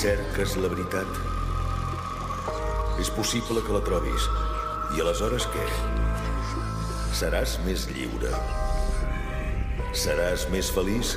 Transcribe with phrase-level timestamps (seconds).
[0.00, 1.18] cerques la veritat?
[3.02, 4.28] És possible que la trobis.
[4.96, 5.64] I aleshores què?
[7.18, 8.30] Seràs més lliure?
[9.92, 11.12] Seràs més feliç?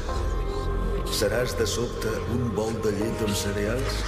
[1.16, 4.02] Seràs de sobte un bol de llet amb cereals?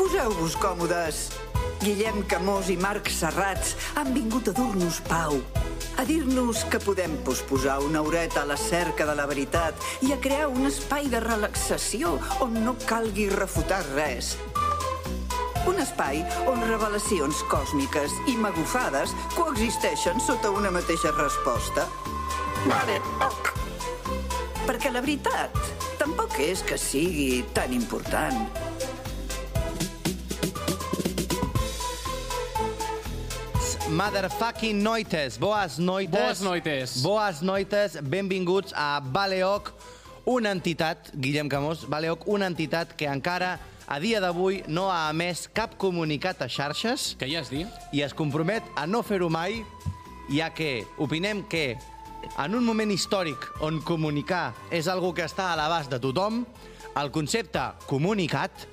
[0.00, 1.26] Poseu-vos còmodes.
[1.84, 5.42] Guillem Camós i Marc Serrats han vingut a dur-nos pau,
[6.02, 10.16] a dir-nos que podem posposar una horeta a la cerca de la veritat i a
[10.18, 14.32] crear un espai de relaxació on no calgui refutar res.
[15.70, 21.86] Un espai on revelacions còsmiques i magufades coexisteixen sota una mateixa resposta.
[22.66, 22.98] Vale,
[23.28, 23.54] ok.
[24.66, 25.54] Perquè la veritat
[26.02, 28.61] tampoc és que sigui tan important.
[33.92, 36.18] Motherfucking noites, boas noites.
[36.18, 37.02] Boas noites.
[37.02, 39.74] Boas noites, benvinguts a Baleoc,
[40.24, 45.44] una entitat, Guillem Camós, Baleoc, una entitat que encara a dia d'avui no ha emès
[45.52, 47.66] cap comunicat a xarxes Que ja es dir?
[47.92, 49.60] i es compromet a no fer-ho mai,
[50.32, 51.76] ja que opinem que
[52.40, 56.46] en un moment històric on comunicar és algo que està a l'abast de tothom,
[56.96, 58.64] el concepte comunicat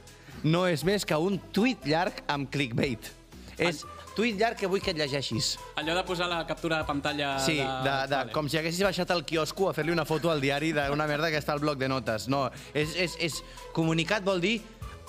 [0.48, 3.12] no és més que un tuit llarg amb clickbait.
[3.60, 3.84] És
[4.16, 5.54] tuit llarg que vull que et llegeixis.
[5.80, 7.36] Allò de posar la captura de pantalla...
[7.44, 8.34] Sí, de, de, Vale.
[8.36, 11.40] com si haguessis baixat al quiosco a fer-li una foto al diari d'una merda que
[11.42, 12.28] està al bloc de notes.
[12.32, 13.42] No, és, és, és
[13.76, 14.60] comunicat vol dir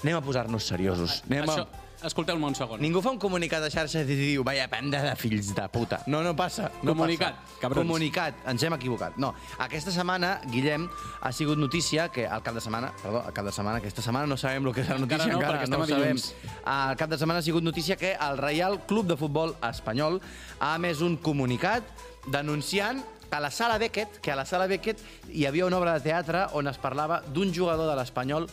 [0.00, 1.20] anem a posar-nos seriosos.
[1.28, 1.89] Anem Això, a...
[2.04, 2.80] escolteu-me un segon.
[2.80, 6.00] Ningú fa un comunicat a xarxes i diu vaya banda de fills de puta.
[6.06, 6.70] No, no passa.
[6.82, 7.58] No Comunicat, passa.
[7.60, 7.86] cabrons.
[7.86, 9.16] Comunicat, ens hem equivocat.
[9.18, 10.88] No, aquesta setmana, Guillem,
[11.20, 14.26] ha sigut notícia que al cap de setmana, perdó, al cap de setmana, aquesta setmana
[14.26, 16.02] no sabem el que és la notícia, Encara no, encara, perquè no estem ho a
[16.02, 16.60] sabem.
[16.64, 20.20] Al cap de setmana ha sigut notícia que el Reial Club de Futbol Espanyol
[20.60, 21.84] ha emès un comunicat
[22.30, 24.98] denunciant que a la sala Beckett, que a la sala Beckett
[25.30, 28.48] hi havia una obra de teatre on es parlava d'un jugador de l'Espanyol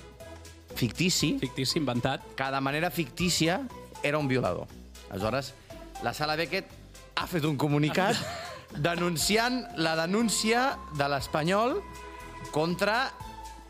[0.77, 2.23] fictici, Fictici, inventat.
[2.37, 3.61] que de manera fictícia
[4.03, 4.67] era un violador.
[5.09, 5.53] Aleshores,
[6.03, 6.69] la sala Beckett
[7.17, 8.15] ha fet un comunicat
[8.77, 11.79] denunciant la denúncia de l'Espanyol
[12.51, 13.07] contra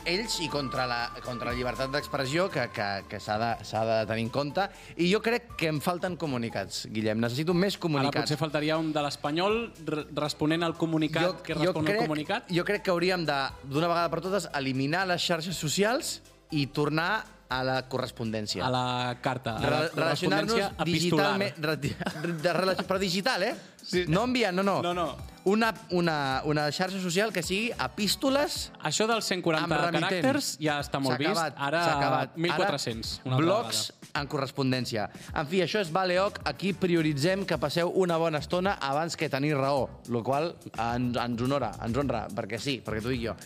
[0.08, 4.24] ells i contra la, contra la llibertat d'expressió que, que, que s'ha de, de tenir
[4.24, 4.64] en compte.
[5.04, 7.20] I jo crec que em falten comunicats, Guillem.
[7.20, 8.22] Necessito més Ara comunicats.
[8.24, 12.48] potser faltaria un de l'Espanyol re- responent al comunicat que respon crec, al comunicat.
[12.56, 16.22] Jo crec que hauríem de, d'una vegada per totes, eliminar les xarxes socials
[16.52, 18.66] i tornar a la correspondència.
[18.66, 21.40] A la carta, a la Re relacionar-nos correspondència epistolar.
[21.40, 22.22] digitalment...
[22.28, 23.53] re- De relació, però digital, eh?
[23.88, 24.03] Sí.
[24.12, 24.81] No enviant, no, no.
[24.84, 25.06] No, no.
[25.47, 30.09] Una, una, una xarxa social que sigui epístoles Això dels 140 amb remitent.
[30.19, 31.30] caràcters ja està molt vist.
[31.31, 32.36] acabat, Ara s'ha acabat.
[32.36, 33.13] 1.400.
[33.30, 33.81] Ara, blocs
[34.19, 35.07] en correspondència.
[35.40, 36.41] En fi, això és Baleoc.
[36.52, 41.41] Aquí prioritzem que passeu una bona estona abans que tenir raó, el qual ens, ens
[41.47, 43.38] honora, ens honra, perquè sí, perquè t'ho dic jo.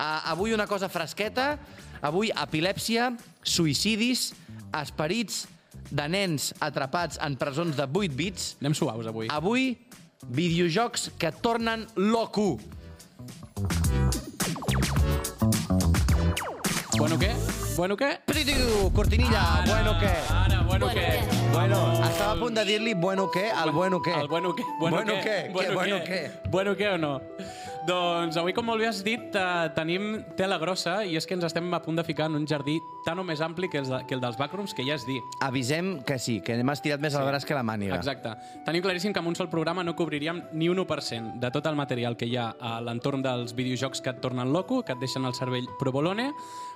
[0.00, 1.58] Uh, avui una cosa fresqueta,
[2.00, 3.10] avui epilèpsia,
[3.44, 4.30] suïcidis,
[4.80, 5.42] esperits
[5.92, 9.28] de nens atrapats en presons de 8 bits, Anem suaus avui.
[9.28, 9.74] Avui,
[10.24, 12.54] videojocs que tornen loco.
[16.96, 17.34] Bueno, què?
[17.76, 18.10] Bueno, què?
[18.24, 20.14] Pritiu, cortinilla, bueno què?
[20.32, 21.06] Ara, bueno, què?
[21.52, 21.78] Bueno,
[22.08, 24.16] estava a punt de dir-li bueno què al bueno què.
[24.16, 24.64] El bueno què?
[24.78, 25.36] Bueno, Bueno què?
[25.52, 25.52] què?
[25.52, 26.20] Què bueno què?
[26.48, 27.14] Bueno què o no?
[27.88, 31.46] Doncs avui, com molt bé has dit, eh, tenim tela grossa i és que ens
[31.48, 34.02] estem a punt de ficar en un jardí tan o més ampli que, els de,
[34.06, 35.20] que el dels backrooms, que ja és dir.
[35.40, 37.96] Avisem que sí, que m'has tirat més al braç que la màniga.
[37.96, 38.34] Exacte.
[38.66, 41.78] Tenim claríssim que amb un sol programa no cobriríem ni un 1% de tot el
[41.78, 45.24] material que hi ha a l'entorn dels videojocs que et tornen loco, que et deixen
[45.24, 46.30] el cervell provolone,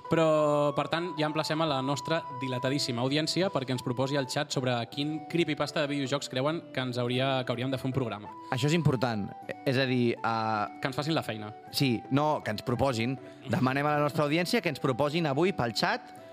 [0.09, 4.53] però, per tant, ja emplacem a la nostra dilatadíssima audiència perquè ens proposi al xat
[4.53, 8.29] sobre quin creepypasta de videojocs creuen que ens hauria, que hauríem de fer un programa.
[8.51, 9.27] Això és important.
[9.65, 11.53] És a dir, uh, Que ens facin la feina.
[11.71, 13.17] sí, no, que ens proposin.
[13.49, 16.24] Demanem a la nostra audiència que ens proposin avui pel xat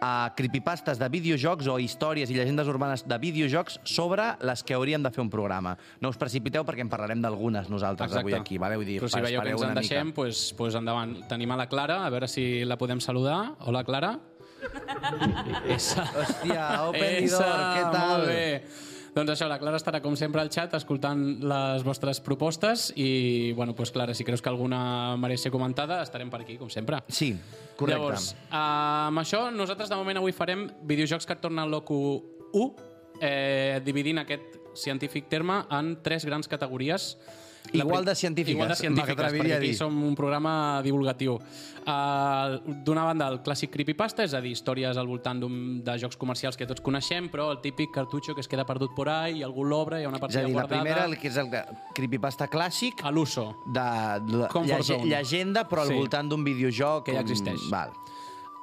[0.00, 5.02] a creepypastes de videojocs o històries i llegendes urbanes de videojocs sobre les que hauríem
[5.02, 5.76] de fer un programa.
[6.00, 8.76] No us precipiteu perquè en parlarem d'algunes nosaltres avui aquí, vale?
[8.78, 10.22] Vull dir, Però si veieu que ens en deixem, mica.
[10.22, 11.16] doncs, doncs endavant.
[11.28, 13.54] Tenim a la Clara, a veure si la podem saludar.
[13.66, 14.18] Hola, Clara.
[15.68, 16.04] Esa.
[16.14, 18.12] Hòstia, open Esa, door, què tal?
[18.12, 18.87] Molt bé.
[19.18, 23.74] Doncs això, la Clara estarà com sempre al xat escoltant les vostres propostes i, bueno,
[23.74, 27.00] doncs Clara, si creus que alguna mereix ser comentada, estarem per aquí, com sempre.
[27.10, 27.32] Sí,
[27.74, 27.98] correcte.
[27.98, 31.98] Llavors, amb això, nosaltres de moment avui farem videojocs que et tornen loco
[32.52, 32.68] 1,
[33.18, 37.16] eh, dividint aquest científic terme en tres grans categories
[37.72, 39.74] La Igual de científiques, Igual de científiques, perquè aquí dir.
[39.76, 41.34] som un programa divulgatiu.
[41.84, 45.40] Uh, D'una banda, el clàssic creepypasta, és a dir, històries al voltant
[45.84, 49.08] de jocs comercials que tots coneixem, però el típic cartutxo que es queda perdut por
[49.08, 50.82] ahí, i algú l'obre, hi ha una És partida a dir, la guardada...
[50.82, 51.48] primera, el que és el
[51.94, 53.54] creepypasta clàssic, A l'uso.
[53.66, 53.86] de,
[54.26, 55.04] de llege, zone.
[55.12, 55.94] llegenda, però al Sí.
[55.94, 57.04] voltant d'un videojoc...
[57.04, 57.68] Que ja existeix.
[57.70, 57.92] Val.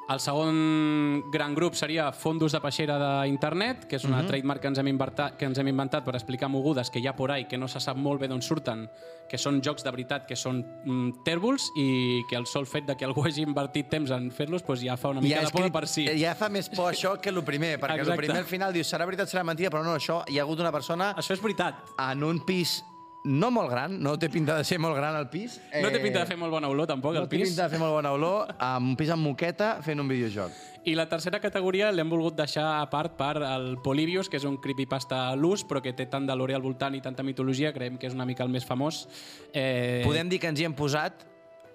[0.08, 4.14] El segon gran grup seria Fondos de peixera d'internet, que és Mhm.
[4.14, 7.08] una trademark que ens, hem inventat, que ens hem inventat per explicar mogudes que hi
[7.08, 8.88] ha por ahí, que no se sap molt bé d'on surten,
[9.28, 12.96] que són jocs de veritat que són mm, tèrbols i que el sol fet de
[12.96, 15.88] que algú hagi invertit temps en fer-los doncs ja fa una mica de por per
[15.88, 16.06] si.
[16.20, 19.06] Ja fa més por això que el primer, perquè el primer al final dius serà
[19.06, 21.76] veritat, serà mentida, però no, això hi ha hagut una persona Això és veritat.
[21.98, 22.84] en un pis
[23.26, 25.58] no molt gran, no té pinta de ser molt gran el pis.
[25.82, 27.50] No té pinta de fer molt bona olor, tampoc, no el té pis.
[27.50, 30.54] pinta de fer molt bona olor, amb un pis amb moqueta fent un videojoc.
[30.86, 34.60] I la tercera categoria l'hem volgut deixar a part per el Polybius, que és un
[34.62, 37.98] creepypasta a l'ús, però que té tant de lore al voltant i tanta mitologia, creiem
[37.98, 39.08] que és una mica el més famós.
[39.52, 41.26] Eh, Podem dir que ens hi hem posat,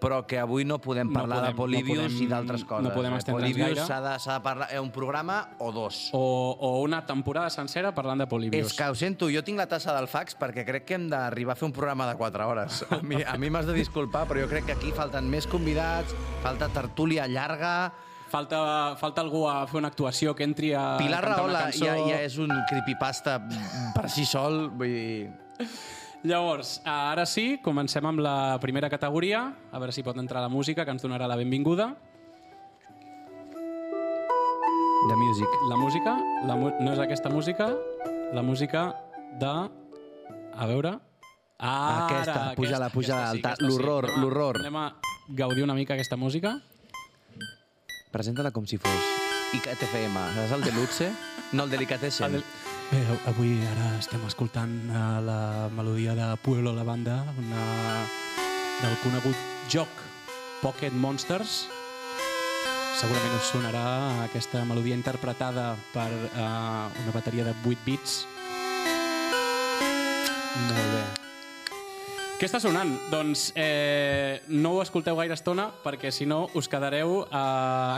[0.00, 2.84] però que avui no podem No parlar podem, de Polybius no podem- i d'altres coses.
[2.88, 3.18] no podem eh?
[3.18, 3.84] estendre'ns gaire.
[3.86, 6.08] s'ha de, de parlar en un programa o dos.
[6.12, 8.66] o, o una temporada sencera parlant de Polybius.
[8.66, 11.52] És que ho sento, jo tinc la tassa del fax perquè crec que hem d'arribar
[11.52, 12.84] a fer un programa de 4 hores.
[12.90, 16.14] A mi, a mi m'has de disculpar, però jo crec que aquí falten més convidats,
[16.42, 17.92] falta tertúlia llarga...
[18.30, 22.36] Falta, falta algú a fer una actuació que entri a Pilar Rahola ja, ja és
[22.38, 23.40] un creepypasta
[23.96, 25.66] per si sol, vull dir...
[26.22, 29.40] Llavors, ara sí, comencem amb la primera categoria.
[29.72, 31.94] A veure si pot entrar la música, que ens donarà la benvinguda.
[35.08, 35.48] The music.
[35.70, 37.70] La música, la mu no és aquesta música,
[38.36, 38.90] la música
[39.40, 39.52] de...
[40.60, 40.98] A veure...
[41.60, 44.58] Ara, Aquesta, puja-la, puja-la, alta- l'horror, Anem a- l'horror.
[44.60, 44.84] Anem a
[45.40, 46.54] gaudir una mica aquesta música.
[48.12, 49.10] Presenta-la com si fos
[49.56, 50.16] IKTFM.
[50.36, 51.10] Saps el Deluxe?
[51.52, 52.36] No, el Delicatessen.
[52.40, 52.44] El-
[52.90, 57.66] Bé, avui ara estem escoltant eh, la melodia de Pueblo la banda, una,
[58.80, 59.36] del conegut
[59.70, 60.00] joc
[60.58, 61.68] Pocket Monsters.
[62.98, 63.84] Segurament us sonarà
[64.24, 66.42] aquesta melodia interpretada per eh,
[67.04, 68.18] una bateria de 8 bits.
[70.66, 71.06] Molt bé.
[72.42, 72.90] Què està sonant?
[73.14, 77.40] Doncs eh, no ho escolteu gaire estona perquè si no us quedareu, eh,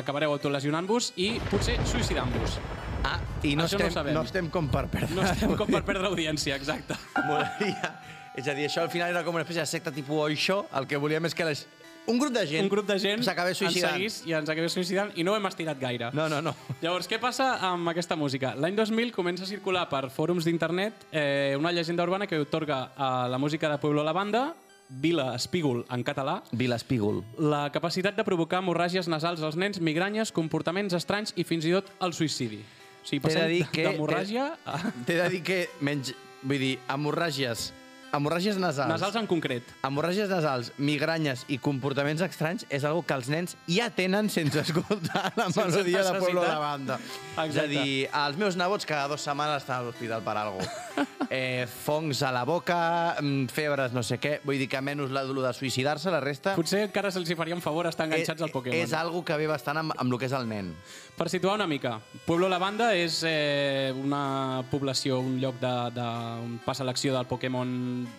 [0.04, 2.60] acabareu autolesionant-vos i potser suïcidant-vos.
[3.04, 4.14] Ah, i no Això no ho estem, sabem.
[4.14, 5.14] no estem com per perdre.
[5.16, 6.94] No estem com per perdre audiència, exacte.
[7.26, 7.92] Molaria.
[8.38, 10.86] És a dir, això al final era com una espècie de secta tipus Oixo, el
[10.88, 11.66] que volíem és que les...
[12.06, 13.92] un grup de gent Un grup de gent s'acabés ens suïcidant.
[13.98, 16.08] seguís i ens acabés suïcidant i no ho hem estirat gaire.
[16.16, 16.54] No, no, no.
[16.80, 18.54] Llavors, què passa amb aquesta música?
[18.56, 23.28] L'any 2000 comença a circular per fòrums d'internet eh, una llegenda urbana que otorga a
[23.28, 24.54] la música de Pueblo la Banda,
[24.88, 27.22] Vila Espígol en català, Vila Espígol.
[27.38, 31.92] la capacitat de provocar hemorràgies nasals als nens, migranyes, comportaments estranys i fins i tot
[32.00, 32.62] el suïcidi.
[33.02, 34.78] O sigui, de passem d'hemorràgia a...
[35.06, 36.14] T'he de dir que menys...
[36.42, 37.72] Vull dir, hemorràgies...
[38.12, 38.90] Hemorràgies nasals.
[38.92, 39.70] Nasals en concret.
[39.88, 45.30] Hemorràgies nasals, migranyes i comportaments estranys és algo que els nens ja tenen sense escoltar
[45.32, 46.50] la Sense melodia de Pueblo necessitat.
[46.52, 46.98] la Banda.
[47.00, 47.68] És a Exacte.
[47.72, 47.94] dir,
[48.26, 50.60] els meus nebots cada dues setmanes estan a l'hospital per algo.
[51.34, 54.34] Eh, fongs a la boca, mm, febres, no sé què.
[54.44, 56.52] Vull dir que menys la, de suïcidar-se, la resta...
[56.58, 58.76] Potser encara se'ls hi faria un favor estar enganxats al Pokémon.
[58.76, 60.68] És algo que ve bastant amb, amb el que és el nen.
[61.16, 61.94] Per situar una mica,
[62.26, 66.06] Pueblo la Banda és eh, una població, un lloc de, de
[66.44, 67.72] on passa l'acció del Pokémon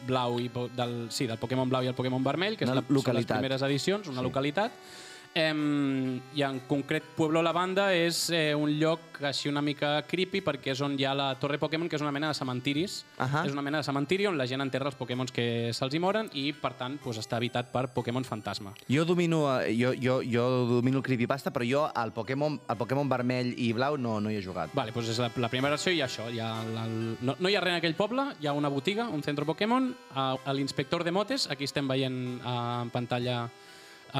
[0.10, 2.88] blau i del, sí, del Pokémon blau i el Pokémon vermell, que és Una la,
[2.90, 4.30] són les primeres edicions, una Sí.
[4.31, 4.84] localitat.
[5.33, 10.44] Em, I en concret, Pueblo la Banda és eh, un lloc així una mica creepy
[10.45, 13.00] perquè és on hi ha la Torre Pokémon, que és una mena de cementiris.
[13.18, 13.41] Ahà.
[13.47, 16.30] És una mena de cementiri on la gent enterra els Pokémons que se'ls hi moren
[16.38, 18.75] i, per tant, doncs, està habitat per Pokémon fantasma.
[18.85, 23.09] Jo domino, eh, jo, jo, jo domino el creepypasta, però jo al Pokémon, al Pokémon
[23.09, 24.75] vermell i blau no, no hi he jugat.
[24.78, 26.30] Vale, doncs és la, la primera versió i això.
[26.30, 29.09] Hi ha la, no, no hi ha res en aquell poble, hi ha una botiga,
[29.09, 33.47] un centre Pokémon, a, a l'inspector de motes, aquí estem veient a, en pantalla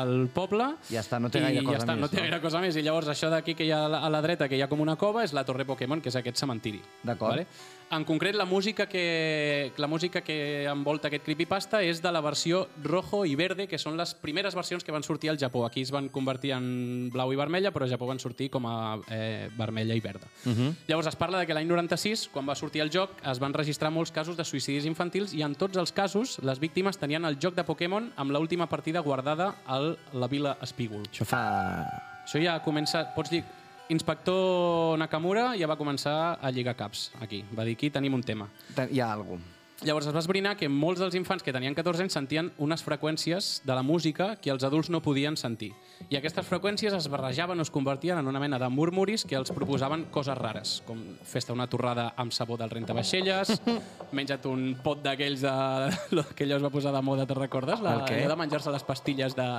[0.02, 0.72] el poble.
[0.90, 2.24] Ja està, no té I gaire cosa ja està, més, No té no?
[2.26, 2.78] gaire cosa més.
[2.80, 4.70] I llavors això d'aquí que hi ha a la, a la dreta, que hi ha
[4.72, 6.82] com una cova, és la Torre Pokémon, que és aquest cementiri.
[7.04, 7.38] D'acord.
[7.38, 7.48] Vale?
[7.94, 12.64] En concret, la música, que, la música que envolta aquest creepypasta és de la versió
[12.82, 15.66] rojo i verde, que són les primeres versions que van sortir al Japó.
[15.68, 18.98] Aquí es van convertir en blau i vermella, però al Japó van sortir com a
[19.14, 20.28] eh, vermella i verda.
[20.46, 20.58] Uh Mhm.
[20.70, 20.76] -huh.
[20.88, 23.92] Llavors es parla de que l'any 96, quan va sortir el joc, es van registrar
[23.92, 27.54] molts casos de suïcidis infantils i en tots els casos les víctimes tenien el joc
[27.56, 29.80] de Pokémon amb l'última partida guardada a
[30.14, 31.04] la vila Espígol.
[31.12, 31.86] Això fa...
[32.26, 33.14] Això ja comença...
[33.16, 33.44] Pots dir...
[33.90, 37.44] Inspector Nakamura ja va començar a lligar caps aquí.
[37.52, 38.48] Va dir, aquí tenim un tema.
[38.90, 42.16] Hi ha alguna Llavors es va esbrinar que molts dels infants que tenien 14 anys
[42.16, 45.74] sentien unes freqüències de la música que els adults no podien sentir.
[46.08, 49.52] I aquestes freqüències es barrejaven o es convertien en una mena de murmuris que els
[49.52, 53.58] proposaven coses rares, com festa una torrada amb sabó del rentavaixelles,
[54.16, 56.24] menja't un pot d'aquells de...
[56.38, 57.84] que allò es va posar de moda, te'n recordes?
[57.84, 58.22] La, El què?
[58.30, 59.50] de menjar-se les pastilles de,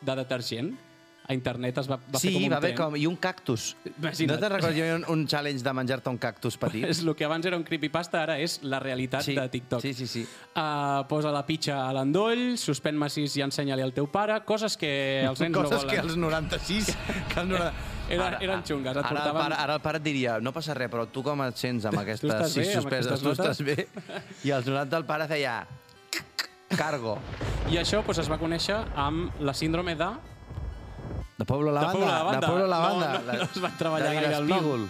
[0.00, 0.72] de detergent.
[1.30, 2.96] A internet es va, va fer Sí, com un va haver com...
[2.98, 3.68] I un cactus.
[3.86, 4.32] Imagina't.
[4.32, 4.74] No te'n recordes?
[4.76, 6.82] Hi havia un, un challenge de menjar-te un cactus petit.
[6.90, 9.84] És el que abans era un creepypasta, ara és la realitat Sí, de TikTok.
[9.84, 10.24] sí, sí, sí.
[10.56, 14.90] Uh, posa la pitxa a l'endoll, suspèn massís i ensenya-li al teu pare, coses que
[15.28, 15.94] els nens Coses no volen.
[15.94, 16.90] que als 96...
[17.30, 17.72] Que als 90...
[18.10, 20.74] Eren- eren xungues, et ara, el portaven- pare, ara el pare et diria, no passa
[20.74, 23.22] res, però tu com et sents amb aquestes sis suspeses?
[23.22, 23.76] Tu estàs bé?
[24.48, 25.60] I als 90 el pare feia...
[26.74, 27.16] Cargo.
[27.70, 30.10] I això doncs, es va conèixer amb la síndrome de...
[31.40, 32.36] De Pueblo la Banda.
[32.36, 33.10] De Pueblo la No, Banda.
[33.24, 34.88] no, no es va treballar gaire el nom.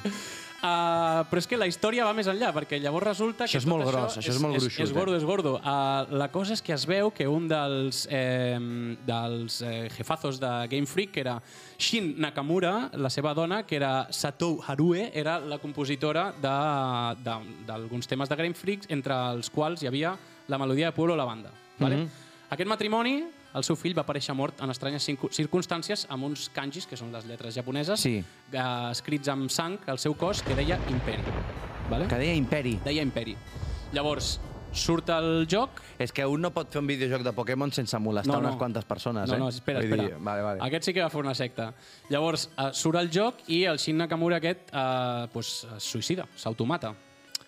[0.60, 3.64] Uh, però és que la història va més enllà, perquè llavors resulta Això que és
[3.64, 4.96] tot molt gros, això és molt és, gruixut, és eh?
[4.98, 5.52] gordo, és gordo.
[5.56, 8.58] Uh, la cosa és que es veu que un dels, eh,
[9.06, 11.38] dels eh, jefazos de Game Freak, que era
[11.78, 18.36] Shin Nakamura, la seva dona, que era Satou Harue, era la compositora d'alguns temes de
[18.42, 20.12] Game Freak, entre els quals hi havia
[20.50, 21.54] la melodia de Pueblo la Banda.
[21.78, 22.02] Vale?
[22.04, 22.26] Mhm.
[22.50, 23.22] Aquest matrimoni,
[23.54, 27.10] el seu fill va aparèixer mort en estranyes circu- circumstàncies amb uns kanjis, que són
[27.12, 28.18] les lletres japoneses, Sí.
[28.52, 28.58] eh,
[28.90, 31.22] escrits amb sang al seu cos, que deia Imperi.
[31.90, 32.06] Vale?
[32.06, 32.78] Que deia Imperi.
[32.84, 33.36] Deia Imperi.
[33.92, 34.38] Llavors,
[34.72, 35.80] surt el joc...
[35.98, 38.48] És que un no pot fer un videojoc de Pokémon sense molestar No, no.
[38.48, 39.38] unes quantes persones, no, eh?
[39.40, 40.04] no, espera, Vull espera.
[40.04, 40.60] Dir, vale, vale.
[40.62, 41.74] Aquest sí que va fer una secta.
[42.08, 46.94] Llavors, eh, surt el joc i el Shin Nakamura aquest eh, pues, es suïcida, s'automata.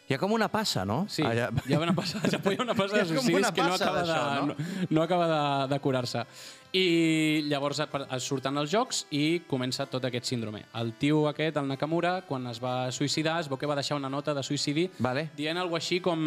[0.09, 1.05] Hi ha com una passa, no?
[1.09, 1.47] Sí, Allà...
[1.69, 4.47] hi ha una passa, hi ha una passa de suïcidis que no acaba, de, no?
[4.51, 4.73] no?
[4.91, 5.43] no acaba de,
[5.73, 6.25] de curar-se.
[6.73, 7.83] I llavors
[8.25, 10.65] surten els jocs i comença tot aquest síndrome.
[10.81, 14.11] El tio aquest, el Nakamura, quan es va suïcidar, es veu que va deixar una
[14.11, 15.29] nota de suïcidi Vale.
[15.39, 16.21] dient alguna així com...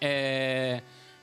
[0.00, 0.80] Eh,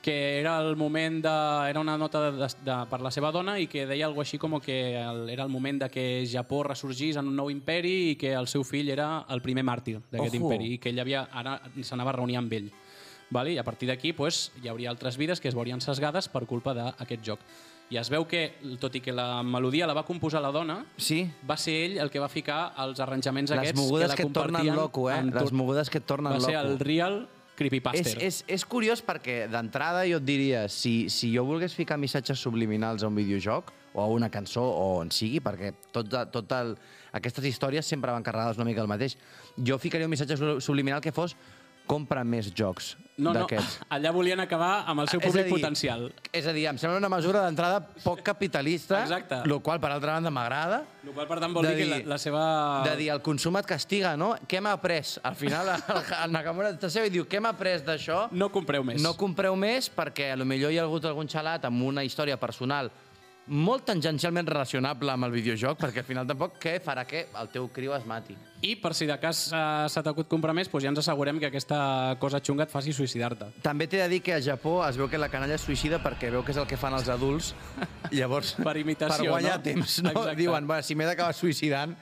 [0.07, 1.69] que era el moment de...
[1.69, 4.53] Era una nota de, de, per la seva dona i que deia alguna així com
[4.63, 8.31] que el, era el moment de que Japó ressorgís en un nou imperi i que
[8.31, 12.13] el seu fill era el primer màrtir d'aquest imperi i que ell havia, ara s'anava
[12.13, 12.71] a reunir amb ell.
[13.35, 13.51] Vale?
[13.51, 16.71] I a partir d'aquí pues, hi hauria altres vides que es veurien sesgades per culpa
[16.77, 17.43] d'aquest joc.
[17.91, 18.45] I es veu que,
[18.79, 21.25] tot i que la melodia la va composar la dona, Sí?
[21.43, 24.35] va ser ell el que va ficar els arranjaments Les aquests que la que et
[24.39, 25.19] tornen loco, eh?
[25.35, 26.67] Les mogudes que et tornen Va ser loco.
[26.71, 27.25] el real
[27.57, 28.19] creepypaster.
[28.23, 33.03] és, és curiós perquè d'entrada jo et diria, si, si jo volgués ficar missatges subliminals
[33.03, 36.75] a un videojoc o a una cançó o on sigui, perquè tot, tot el,
[37.17, 39.17] aquestes històries sempre van carregades una mica el mateix,
[39.57, 41.35] jo ficaria un missatge su- subliminal que fos
[41.89, 43.47] compra més jocs No, no,
[43.95, 46.03] allà volien acabar amb el seu És públic dir, potencial.
[46.29, 49.39] És a dir, em sembla una mesura d'entrada poc capitalista, Exacte.
[49.41, 50.83] el qual, per altra banda, m'agrada.
[51.01, 52.43] El qual, per tant, vol de dir que la, la seva...
[52.85, 54.35] De dir, el consum et castiga, no?
[54.45, 55.15] Què m'ha après?
[55.25, 58.27] Al final, el, el Nakamura t'asseu i diu, què m'ha après d'això?
[58.37, 59.01] No compreu més.
[59.01, 62.37] No compreu més perquè a lo millor hi ha hagut algun xalat amb una història
[62.37, 62.93] personal
[63.47, 67.69] molt tangencialment relacionable amb el videojoc, perquè al final tampoc què farà que el teu
[67.73, 68.35] criu es mati.
[68.65, 71.49] I per si de cas uh, se t'acut comprar més, doncs ja ens assegurem que
[71.49, 73.51] aquesta cosa xunga et faci suïcidar-te.
[73.63, 76.31] També t'he de dir que a Japó es veu que la canalla es suïcida perquè
[76.33, 77.53] veu que és el que fan els adults.
[78.17, 79.63] Llavors, Per imitació, per guanyar no?
[79.63, 80.11] temps, no?
[80.11, 80.37] Exacte.
[80.41, 81.95] diuen, bueno, si m'he d'acabar suïcidant,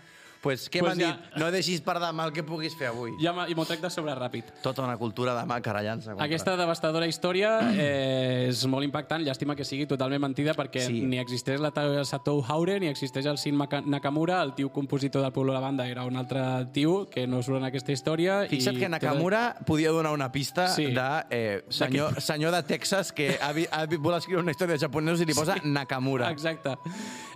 [0.46, 1.38] pues, què Pues m'han ja- dit?
[1.42, 3.16] No deixis per demà el que puguis fer avui.
[3.20, 4.52] Ja i m'ho trec de sobre ràpid.
[4.62, 6.14] Tota una cultura de mà carallant-se.
[6.22, 9.24] Aquesta devastadora història eh, és molt impactant.
[9.26, 11.02] Llàstima que sigui totalment mentida perquè Sí.
[11.02, 11.72] ni existeix la
[12.06, 14.42] Satou Haure ni existeix el Maka- Nakamura.
[14.44, 17.58] El tio compositor del Pueblo de la Banda era un altre tio que no surt
[17.58, 18.46] en aquesta història.
[18.48, 20.86] Fixa't i que Nakamura podia donar una pista Sí.
[20.94, 24.74] de eh, senyor, senyor de Texas que ha, vi- ha, vi- vol escriure una història
[24.76, 26.30] de japonesos i li posa Nakamura.
[26.30, 26.76] Exacte.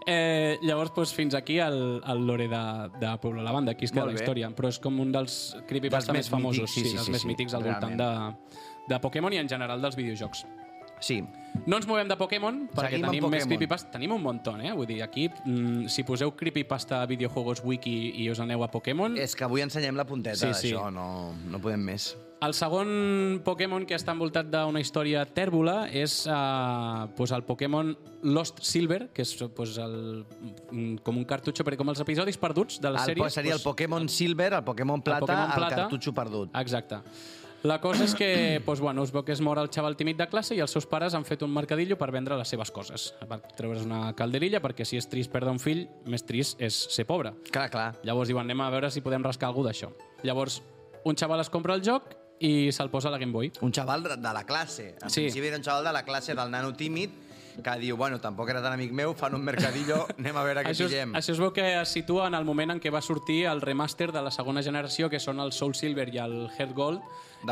[0.05, 3.71] Eh, llavors, doncs, fins aquí el, el lore de, de Pueblo la Banda.
[3.71, 4.23] Aquí es queda Molt la bé.
[4.25, 4.49] història.
[4.55, 6.61] Però és com un dels creepypasta Dels més més famosos.
[6.69, 8.09] mítics, sí, sí, dels sí, més sí, mítics al voltant de,
[8.89, 10.45] de Pokémon i en general dels videojocs.
[10.99, 11.21] Sí.
[11.65, 13.47] No ens movem de Pokémon, perquè Seguim tenim més Pokémon.
[13.47, 13.91] creepypasta.
[13.91, 14.73] Tenim un muntó, eh?
[14.75, 19.15] Vull dir, aquí, mm, si poseu creepypasta a videojuegos wiki i us aneu a Pokémon...
[19.17, 20.73] És que avui ensenyem la punteta Sí, sí.
[20.73, 22.17] d'això, no, no podem més.
[22.39, 27.89] El segon Pokémon que està envoltat d'una història tèrbola és uh, pues el Pokémon
[28.31, 30.23] Lost Silver, que és pues, el,
[30.71, 33.35] mm, com un cartutxo, perquè com els episodis perduts de les El, sèries...
[33.35, 35.81] seria el Pokémon Silver, el Pokémon Plata, el, Pokémon Plata.
[35.83, 36.55] cartutxo perdut.
[36.61, 37.01] Exacte.
[37.67, 38.31] La cosa és que
[38.65, 40.87] pues, bueno, es veu que es mor el xaval tímid de classe i els seus
[40.87, 43.09] pares han fet un mercadillo per vendre les seves coses.
[43.19, 47.03] Per treure's una calderilla, perquè si és trist perdre un fill, més trist és ser
[47.03, 47.35] pobre.
[47.51, 47.89] Clar, clar.
[48.07, 49.91] Llavors diuen, anem a veure si podem rascar alguna d'això.
[50.23, 50.61] Llavors,
[51.03, 53.51] un xaval es compra el joc i se'l posa a la Game Boy.
[53.61, 54.95] Un xaval de la classe.
[55.01, 55.21] En Sí.
[55.21, 57.09] principi era un xaval de la classe del nano tímid
[57.61, 60.69] que diu, bueno, tampoc era tan amic meu, fan un mercadillo, anem a veure què
[60.71, 61.11] Això, pillem.
[61.13, 64.13] això es veu que es situa en el moment en què va sortir el remaster
[64.13, 67.01] de la segona generació, que són el Soul Silver i el Heart Gold.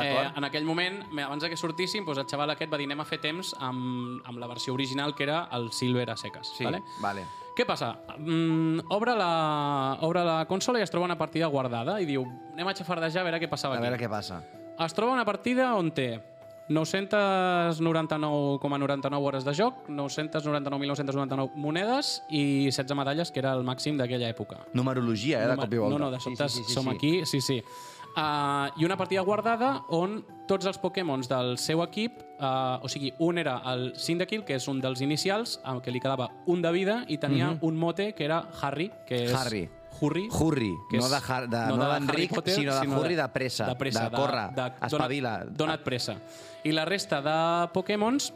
[0.02, 3.06] Eh, en aquell moment, abans que sortissin, doncs el xaval aquest va dir anem a
[3.06, 6.54] fer temps amb, amb la versió original, que era el Silver a seques.
[6.58, 6.82] Sí, vale?
[7.02, 7.26] vale.
[7.58, 7.98] Què passa?
[8.20, 12.68] Mm, obre, la, obre la consola i es troba una partida guardada i diu anem
[12.68, 13.88] a xafardejar a veure què passava A aquí.
[13.90, 14.44] veure què passa.
[14.80, 16.22] Es troba una partida on té
[16.70, 24.58] 999,99 hores de joc, 999.999 monedes i 16 medalles, que era el màxim d'aquella època.
[24.74, 25.98] Numerologia, eh, de cop i volta.
[25.98, 26.90] No, no, de sobte Sí, sí, sí, som sí.
[26.96, 27.64] aquí, sí, sí.
[28.18, 33.14] Uh, I una partida guardada on tots els Pokémons del seu equip, uh, o sigui,
[33.20, 36.72] un era el Cyndaquil, que és un dels inicials, amb que li quedava un de
[36.74, 39.32] vida, i tenia un mote que era Harry, que és...
[39.32, 39.38] Mhm.
[39.38, 39.70] Harry.
[40.00, 40.28] Hurry.
[40.32, 43.28] Hurry, que no de Har- de- no de d'Enric, Harry Potter, sinó de Hurry de
[43.30, 44.50] pressa, de, pressa, de córrer,
[44.82, 45.38] espavila.
[45.46, 46.18] Dona't, dona't pressa.
[46.64, 48.34] I la resta de Pokémons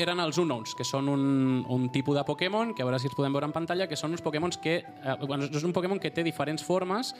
[0.00, 3.14] eren els Unknowns, que són un, un tipus de Pokémon, que a veure si els
[3.14, 4.78] podem veure en pantalla, que són uns Pokémons que...
[4.82, 7.12] Eh, bueno, és un Pokémon que té diferents formes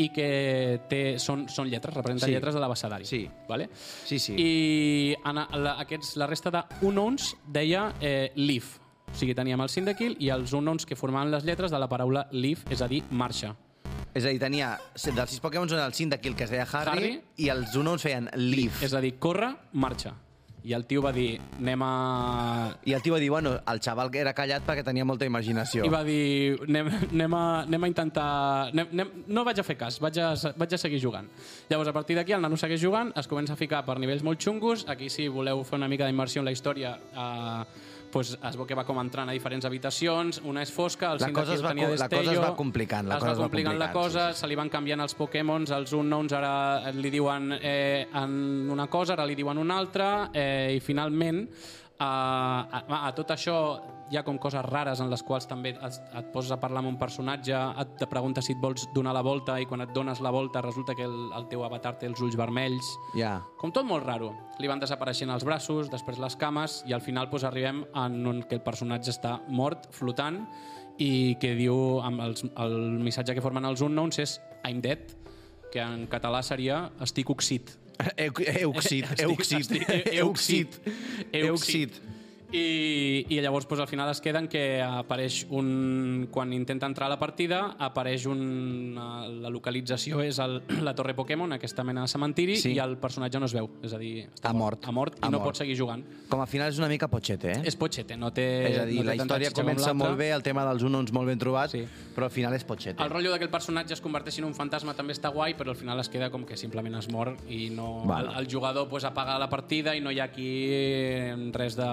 [0.00, 2.32] i que té, són, són lletres, representen Sí.
[2.32, 3.04] lletres de l'abecedari.
[3.04, 3.28] Sí.
[3.48, 3.68] Vale?
[3.74, 4.36] Sí, sí.
[4.38, 8.78] I en la, aquests, la resta d'Unknowns deia eh, Leaf.
[9.12, 12.24] O sigui, teníem el Cyndaquil i els Unknowns que formaven les lletres de la paraula
[12.32, 13.52] Leaf, és a dir, marxa.
[14.12, 17.14] És a dir, tenia dels sis Pokémon era el Cyndaquil, que es deia Harry, Harry.
[17.36, 18.82] i els Unons feien Leaf.
[18.84, 20.14] És a dir, corre, marxa.
[20.62, 21.92] I el tio va dir, anem a...
[22.86, 25.82] I el tio va dir, bueno, el xaval que era callat perquè tenia molta imaginació.
[25.82, 28.26] I va dir, anem, anem, a, anem a intentar...
[28.68, 31.26] Anem, anem, no vaig a fer cas, vaig a, vaig a seguir jugant.
[31.70, 34.38] Llavors, a partir d'aquí, el nano segueix jugant, es comença a ficar per nivells molt
[34.40, 34.86] xungos.
[34.92, 38.76] Aquí, si voleu fer una mica d'immersió en la història, eh, pues es veu que
[38.76, 41.88] va com entrant a diferents habitacions, una és fosca, el La cosa es va tenia
[41.88, 43.86] co- la destello, cosa es va complicant, la es cosa va es va complicant la
[43.90, 48.06] complicant, cosa, sí, se li van canviant els Pokémons, els Unknowns ara li diuen eh,
[48.22, 51.46] en una cosa, ara li diuen una altra, eh, i finalment
[52.02, 53.56] a, a, a tot això
[54.12, 56.90] hi ha com coses rares en les quals també et, et poses a parlar amb
[56.90, 60.20] un personatge, et te pregunta si et vols donar la volta i quan et dones
[60.24, 62.92] la volta resulta que el, el teu avatar té els ulls vermells.
[63.16, 63.38] Ja.
[63.60, 64.32] Com tot molt raro.
[64.60, 68.44] Li van desapareixent els braços, després les cames, i al final pues, arribem en un
[68.48, 70.42] que el personatge està mort, flotant,
[71.00, 74.36] i que diu, amb els, el missatge que formen els unknowns és
[74.68, 75.16] I'm dead,
[75.72, 77.32] que en català seria estic
[78.16, 78.26] É,
[78.62, 79.08] é o que cite.
[79.18, 79.80] É o que cite.
[80.10, 80.80] É o que cite.
[81.32, 82.02] É o que cite.
[82.52, 86.28] I, I llavors pues, al final es queden que apareix un...
[86.30, 88.94] Quan intenta entrar a la partida, apareix un...
[88.94, 92.74] La localització és el, la torre Pokémon, aquesta mena de cementiri, Sí.
[92.76, 93.70] i el personatge no es veu.
[93.82, 94.84] És a dir, està Ha mort.
[94.84, 95.48] Ha mort i Ha no mort.
[95.50, 96.04] pot seguir jugant.
[96.28, 97.62] Com a final és una mica potxete, eh?
[97.72, 98.46] És potxete, no té...
[98.72, 101.28] és a dir, no té la història comença molt bé, el tema dels unons molt
[101.32, 101.86] ben trobat, Sí.
[102.14, 103.02] però al final és potxete.
[103.02, 105.70] El rotllo de que el personatge es converteixi en un fantasma també està guai, però
[105.72, 108.02] al final es queda com que simplement es mor i no...
[108.04, 108.28] Vale.
[108.36, 110.50] El, el jugador pues, apaga la partida i no hi ha aquí
[111.56, 111.88] res de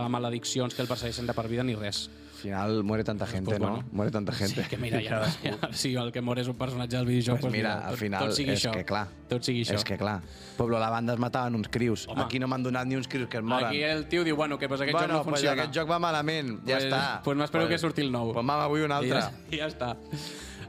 [0.50, 2.10] malediccions que el persegueixen de per vida ni res.
[2.10, 3.68] Al final muere tanta gente, Pues ¿no?
[3.70, 3.84] bueno.
[3.92, 4.64] Muere tanta gente.
[4.64, 7.52] Sí, que mira, ja, ja, si el que mor és un personatge del videojoc, Pues
[7.52, 8.72] mira, al tot, final tot sigui és això.
[8.72, 9.08] que clar.
[9.28, 9.76] Tot sigui això.
[9.76, 10.22] És que clar.
[10.58, 12.08] Pueblo la banda es mataven uns crius.
[12.08, 12.22] Home.
[12.24, 13.68] Aquí no m'han donat ni uns crius que es moren.
[13.68, 15.62] Aquí el tio diu, bueno, que pues aquest bueno, joc no pues funciona.
[15.64, 17.22] aquest joc va malament, ja Pues- està.
[17.24, 18.32] pues m'espero que surti el nou.
[18.34, 19.20] Pues mama, vull un I altre.
[19.22, 19.98] ja, i ja està.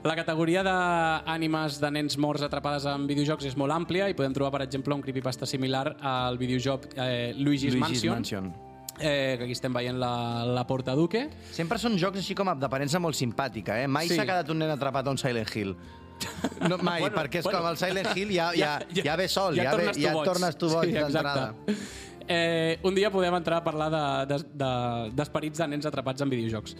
[0.03, 4.51] La categoria d'ànimes de nens morts atrapades en videojocs és molt àmplia i podem trobar,
[4.51, 8.55] per exemple, un creepypasta similar al videojoc eh, Luigi's, Luigi's Mansion, Mansion.
[9.00, 11.30] Eh, que aquí estem veient la, la Porta Duque.
[11.56, 13.86] Sempre són jocs així com d'aparença molt simpàtica, eh?
[13.88, 14.16] Mai Sí.
[14.18, 15.74] s'ha quedat un nen atrapat a un Silent Hill.
[16.68, 17.60] No, mai, Bueno, perquè és bueno.
[17.62, 20.12] com el Silent Hill ja, ja, ja, ja ve sol, ja, ve, tornes tu ja
[20.24, 21.54] tornes tu boig Sí, d'entrada.
[22.28, 26.30] Eh, un dia podem entrar a parlar d'esperits de, de, d'esperits de nens atrapats en
[26.30, 26.76] videojocs.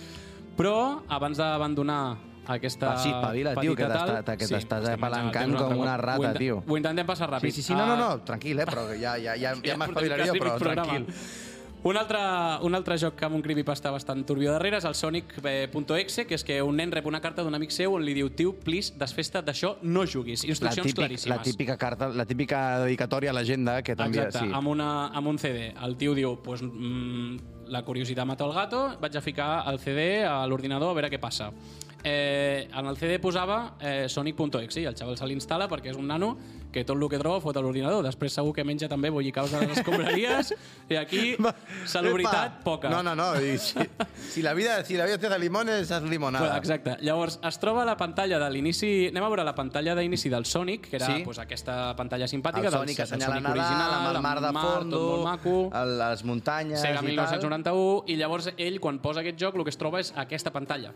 [0.61, 2.03] Però, abans d'abandonar
[2.51, 6.31] aquesta Ah, sí, espavila, tio, que t'estàs estem apalancant menjant temps com un una rata.
[6.35, 6.63] Ho tio.
[6.67, 7.51] Ho intentem passar ràpid.
[7.51, 8.67] Sí, sí, sí, no, no, Ah, no, tranquil, eh?
[8.67, 11.07] Però ja, ja, ja, ja, ja m'espavilaria, però tranquil.
[11.07, 11.50] programa.
[11.83, 12.19] Un altre,
[12.61, 16.59] un altre joc amb un creepypasta bastant turbio darrere és el Sonic.exe, que és que
[16.61, 19.79] un nen rep una carta d'un amic seu on li diu tio, please, desfesta d'això,
[19.81, 20.45] no juguis.
[20.45, 21.33] La, Instruccions típic, claríssimes.
[21.33, 24.53] la típica carta, la típica dedicatòria a l'agenda que t'envia, Exacte, sí.
[24.61, 25.71] amb, una, amb un CD.
[25.73, 30.27] El tio diu, pues, mm, la curiositat mata el gato, vaig a ficar el CD
[30.29, 31.49] a l'ordinador a veure què passa.
[32.03, 36.07] Eh, en el CD posava eh, Sonic.exe i el xaval se l'instal·la perquè és un
[36.09, 36.37] nano
[36.73, 38.05] que tot el que troba fot a l'ordinador.
[38.07, 40.53] Després segur que menja també bollicaus de les escombraries
[40.89, 41.35] i aquí
[41.87, 42.89] salubritat poca.
[42.89, 43.35] No, no, no.
[43.43, 43.79] i Si,
[44.33, 46.47] si, la vida, si la vida te da limones, haz limonada.
[46.47, 46.97] Bueno, exacte.
[47.03, 49.09] Llavors, es troba la pantalla de l'inici...
[49.11, 51.23] Anem a veure la pantalla d'inici del Sonic, que era Sí.
[51.25, 54.99] pues, aquesta pantalla simpàtica el Sonic del, del Sonic original, amb el mar de fondo,
[55.01, 55.57] tot molt maco.
[55.83, 57.11] el, les muntanyes Sega i tal.
[57.11, 60.95] 1991, i llavors ell, quan posa aquest joc, el que es troba és aquesta pantalla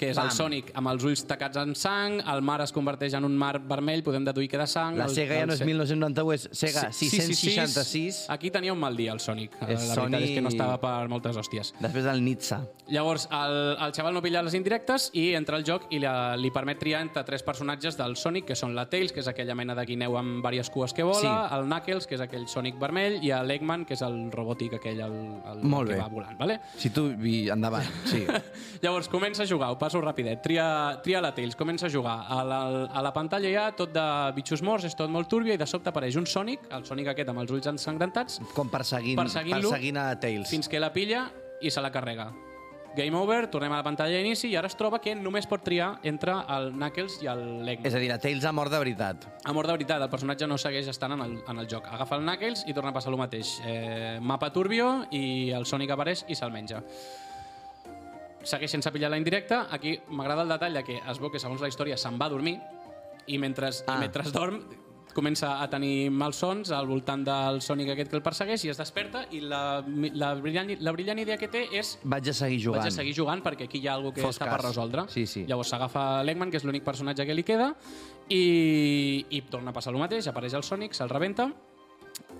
[0.00, 0.30] que és Pam.
[0.30, 3.58] el Sonic amb els ulls tacats en sang, el mar es converteix en un mar
[3.60, 4.96] vermell, podem deduir que de sang...
[4.96, 8.26] La el- Sega ja no és Se- 1991, és Sega 666.
[8.32, 9.52] Aquí tenia un mal dia, el Sonic.
[9.60, 11.74] És la veritat Sony- és que no estava per moltes hòsties.
[11.80, 12.62] Després del Nizza.
[12.90, 16.50] Llavors, el, el xaval no pilla les indirectes i entra al joc i la, li
[16.50, 19.76] permet triar entre tres personatges del Sonic, que són la Tails, que és aquella mena
[19.78, 21.54] de guineu amb diverses cues que vola, Sí.
[21.58, 25.14] el Knuckles, que és aquell Sonic vermell, i l'Eggman, que és el robòtic aquell el,
[25.52, 26.00] el Molt que bé.
[26.00, 26.38] va volant.
[26.40, 26.60] Vale?
[26.78, 27.08] Si tu...
[27.50, 28.24] Endavant, sí.
[28.82, 30.40] Llavors, comença a jugar, ho passo rapidet.
[30.42, 32.24] Tria, tria la Tails, comença a jugar.
[32.30, 34.04] A la, a la pantalla hi ha tot de
[34.36, 37.32] bitxos morts, és tot molt turbio, i de sobte apareix un Sonic, el Sonic aquest
[37.32, 40.48] amb els ulls ensangrentats, Com perseguint, Perseguint-lo perseguint a Tails.
[40.50, 41.26] fins que la pilla
[41.60, 42.30] i se la carrega.
[42.96, 46.00] Game over, tornem a la pantalla d'inici i ara es troba que només pot triar
[46.02, 47.86] entre el Knuckles i el Eggman.
[47.86, 49.26] És a dir, la Tails ha mort de veritat.
[49.46, 51.86] Amor de veritat, el personatge no segueix estant en el, en el joc.
[51.86, 53.60] Agafa el Knuckles i torna a passar el mateix.
[53.64, 56.82] Eh, mapa turbio i el Sonic apareix i se'l menja.
[58.42, 59.66] Segueix sense pillar la indirecta.
[59.70, 62.32] Aquí m'agrada el detall de que es veu que segons la història se'n va a
[62.32, 62.56] dormir
[63.26, 63.96] i mentre, ah.
[63.96, 64.62] I mentre dorm
[65.10, 69.24] comença a tenir malsons al voltant del Sonic aquest que el persegueix i es desperta
[69.34, 69.82] i la,
[70.14, 72.78] la, brillant, la brillant idea que té és Vaig a seguir jugant.
[72.84, 74.54] vaig a seguir jugant perquè aquí hi ha alguna que Fos està cas.
[74.54, 75.04] per resoldre.
[75.10, 75.42] Sí, sí.
[75.50, 77.72] Llavors s'agafa l'Eggman, que és l'únic personatge que li queda,
[78.30, 81.50] i, i torna a passar el mateix, apareix el Sonic, se'l rebenta,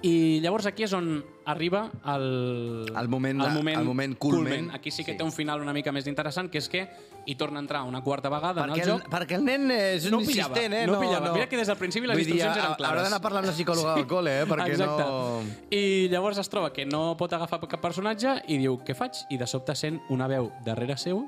[0.02, 2.86] i llavors aquí és on arriba el...
[2.96, 4.70] El moment de- el moment culmen.
[4.72, 5.18] Aquí sí que Sí.
[5.18, 6.88] té un final una mica més interessant, que és que
[7.26, 9.10] hi torna a entrar una quarta vegada en Perquè el el, joc.
[9.12, 10.86] perquè el nen és un No pillava, insistent, eh?
[10.86, 11.32] no pillava.
[11.34, 12.94] Mira que des del principi les Vull dir, instruccions eren ha- clares.
[12.94, 14.46] Haurà d'anar a parlar amb la psicòloga del col·le, eh?
[14.46, 15.02] Perquè Exacte.
[15.04, 15.42] no...
[15.70, 19.12] I llavors es troba que no pot agafar cap personatge i diu, què faig?
[19.28, 21.26] I de sobte sent una veu darrere seu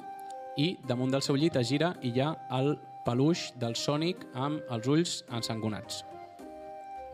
[0.57, 4.63] i damunt del seu llit es gira i hi ha el peluix del Sonic amb
[4.71, 6.05] els ulls ensangonats.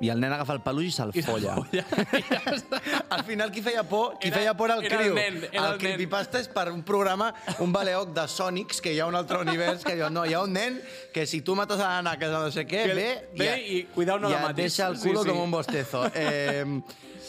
[0.00, 1.56] I el nen agafa el peluix i se'l folla.
[1.72, 2.78] I ja està.
[3.10, 4.12] Al final, qui feia por?
[4.22, 5.14] Qui Era- feia por al era el criu.
[5.16, 5.78] nen, era el nen.
[5.82, 9.82] creepypasta és per un programa, un baleoc de Sonics, que hi ha un altre univers,
[9.82, 10.80] que diu, no, hi ha un nen
[11.12, 14.18] que si tu mates a l'Anna, que no sé què, Que ve, ve i cuidao
[14.22, 14.64] no i la matis.
[14.68, 15.30] deixa el Sí, culo sí.
[15.30, 16.06] com un bostezo.
[16.14, 16.64] Eh,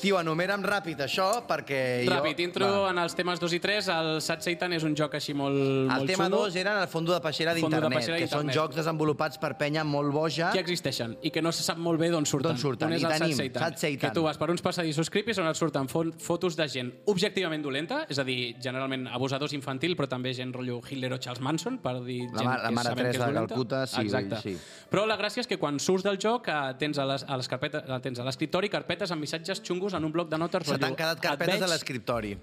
[0.02, 2.46] tio, enumera'm ràpid això, perquè Ràpid, jo...
[2.48, 2.90] intro Va.
[2.92, 3.90] en els temes 2 i 3.
[3.96, 6.42] El Sat Satan és un joc així molt, El molt tema xulo.
[6.48, 10.52] 2 eren el fondo de peixera d'internet, que són jocs desenvolupats per penya molt boja.
[10.54, 12.52] que existeixen i que no se sap molt bé d'on surten.
[12.54, 12.88] D'on surten.
[12.90, 13.78] On és I el tenim Sat Satan.
[13.78, 13.98] Satan.
[14.00, 17.62] Que tu vas per uns passadissos creepis on et surten fo fotos de gent objectivament
[17.64, 21.78] dolenta, és a dir, generalment abusadors infantil, però també gent rotllo Hitler o Charles Manson,
[21.84, 23.54] per dir La gent ma- la que mare que és Teresa de dolenta.
[23.56, 24.42] Calcuta, sí, Exacte.
[24.44, 24.58] sí.
[24.90, 27.48] Però la gràcia és que quan surts del joc eh, tens a les, a les
[27.48, 30.66] carpetes, eh, tens a l'escriptori carpetes amb missatges xungos en un bloc de notes.
[30.68, 32.38] Se t'han quedat "Et carpetes veig- a l'escriptori.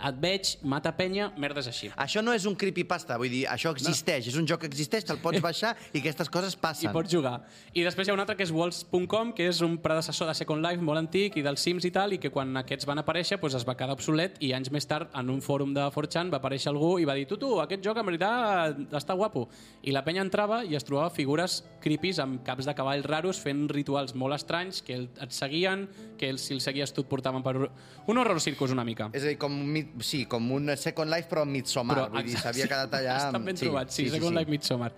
[0.00, 1.90] Et veig, mata penya, merdes així.
[2.00, 5.20] Això no és un creepypasta, vull dir, això existeix, és un joc que existeix, te'l
[5.20, 6.92] pots baixar i aquestes coses i passen.
[6.94, 7.36] pots jugar.
[7.74, 10.64] I després hi ha un altre que és Walls.com, que és un predecessor de Second
[10.64, 13.58] Life molt antic i dels Sims i tal, i que quan aquests van aparèixer doncs
[13.58, 16.70] es va quedar obsolet i anys més tard en un fòrum de 4chan va aparèixer
[16.70, 19.48] algú i va dir tu, tu, aquest joc en veritat està guapo.
[19.82, 23.66] I la penya entrava i es trobava figures creepies amb caps de cavall raros fent
[23.72, 25.88] rituals molt estranys que et seguien,
[26.20, 29.10] que si el seguies tu et portaven per un horror circus una mica.
[29.12, 29.56] És a dir, com
[29.98, 32.08] sí, com un Second Life, però Midsommar.
[32.10, 33.16] vull dir, s'havia quedat allà...
[33.26, 34.92] Estan ben trobats, sí, sí, Second Life Midsommar.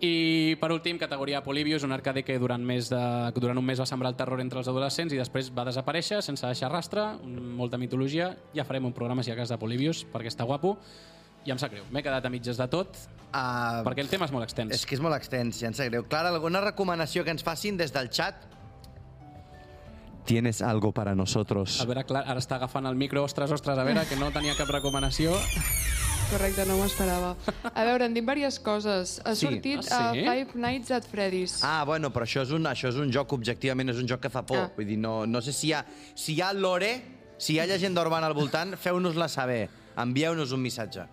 [0.00, 3.00] I per últim, categoria Polybius, un arcade que durant, més de,
[3.34, 6.22] que durant un mes va sembrar el terror entre els adolescents i després va desaparèixer
[6.22, 8.34] sense deixar rastre, un- molta mitologia.
[8.54, 10.76] Ja farem un programa, si a cas, de Polybius, perquè està guapo.
[11.46, 12.96] I em sap greu, m'he quedat a mitges de tot,
[13.36, 14.70] Uh, perquè el tema és molt extens.
[14.72, 16.04] És que és molt extens, ja em sap greu.
[16.08, 18.46] Clara, alguna recomanació que ens facin des del xat?
[20.26, 21.80] ¿Tienes algo para nosotros?
[21.80, 24.56] A veure, clar, ara està agafant el micro, ostres, ostres, a veure, que no tenia
[24.58, 25.36] cap recomanació.
[26.32, 27.36] Correcte, no m'ho esperava.
[27.70, 29.20] A veure, hem dit diverses coses.
[29.24, 29.46] Ha Sí.
[29.46, 30.24] sortit Ah, a sí?
[30.26, 31.60] Five Nights at Freddy's.
[31.62, 34.30] Ah, bueno, però això és un, això és un joc, objectivament, és un joc que
[34.30, 34.58] fa por.
[34.58, 34.70] Ah.
[34.76, 35.84] Vull dir, no, no sé si hi ha,
[36.16, 36.90] si hi ha lore,
[37.38, 39.68] si hi ha llegenda urbana al voltant, feu-nos-la saber.
[39.96, 41.06] Envieu-nos un missatge.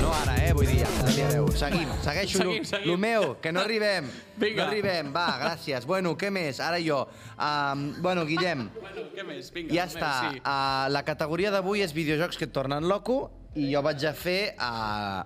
[0.00, 0.52] No ara, eh?
[0.54, 1.46] Vull dir, enviareu.
[1.56, 2.98] Seguim, segueixo Seguim, seguim.
[3.00, 4.08] meu, que no arribem.
[4.36, 4.62] Vinga.
[4.64, 5.86] No arribem, va, gràcies.
[5.88, 6.60] Bueno, què més?
[6.60, 7.02] Ara jo.
[7.38, 9.48] Um, bueno, Guillem, bueno, què més?
[9.54, 10.10] Vinga, ja està.
[10.26, 10.42] Sí.
[10.42, 14.40] Uh, la categoria d'avui és videojocs que et tornen loco i jo vaig a fer
[14.60, 15.22] uh,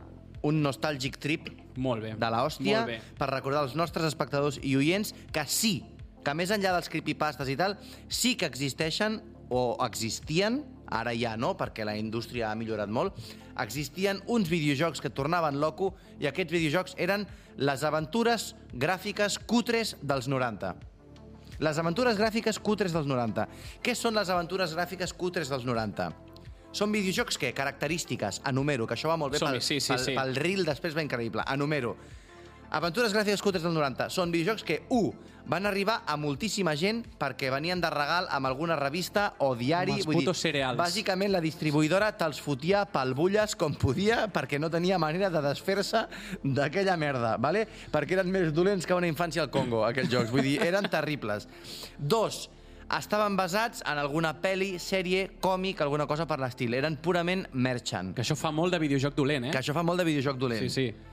[0.47, 2.15] un nostàlgic trip Molt bé.
[2.21, 3.01] de l'hòstia Molt bé.
[3.19, 5.81] per recordar als nostres espectadors i oients que sí,
[6.25, 7.75] que més enllà dels creepypastes i tal,
[8.09, 9.19] sí que existeixen
[9.51, 13.17] o existien, ara ja no, perquè la indústria ha millorat molt,
[13.63, 17.27] existien uns videojocs que tornaven loco i aquests videojocs eren
[17.61, 20.75] les aventures gràfiques cutres dels 90.
[21.61, 23.47] Les aventures gràfiques cutres dels 90.
[23.85, 26.09] Què són les aventures gràfiques cutres dels 90?
[26.73, 30.15] Són videojocs que, característiques, enumero, que això va molt bé pel, sí, sí, pel, sí.
[30.17, 31.97] pel reel, després va increïble, enumero.
[32.71, 37.49] Aventures gràfiques cutres del 90 són videojocs que, 1, van arribar a moltíssima gent perquè
[37.51, 39.97] venien de regal amb alguna revista o diari.
[39.97, 40.79] Amb els vull putos cereals.
[40.79, 46.05] Bàsicament, la distribuïdora te'ls fotia pel bulles com podia perquè no tenia manera de desfer-se
[46.45, 47.67] d'aquella merda, ¿vale?
[47.91, 50.31] perquè eren més dolents que una infància al Congo, aquells jocs.
[50.31, 51.49] Vull dir, eren terribles.
[51.99, 52.45] Dos,
[52.87, 56.79] estaven basats en alguna pel·li, sèrie, còmic, alguna cosa per l'estil.
[56.79, 58.15] Eren purament merchant.
[58.15, 59.55] Que això fa molt de videojoc dolent, eh?
[59.55, 60.69] Que això fa molt de videojoc dolent.
[60.71, 61.09] Sí, sí.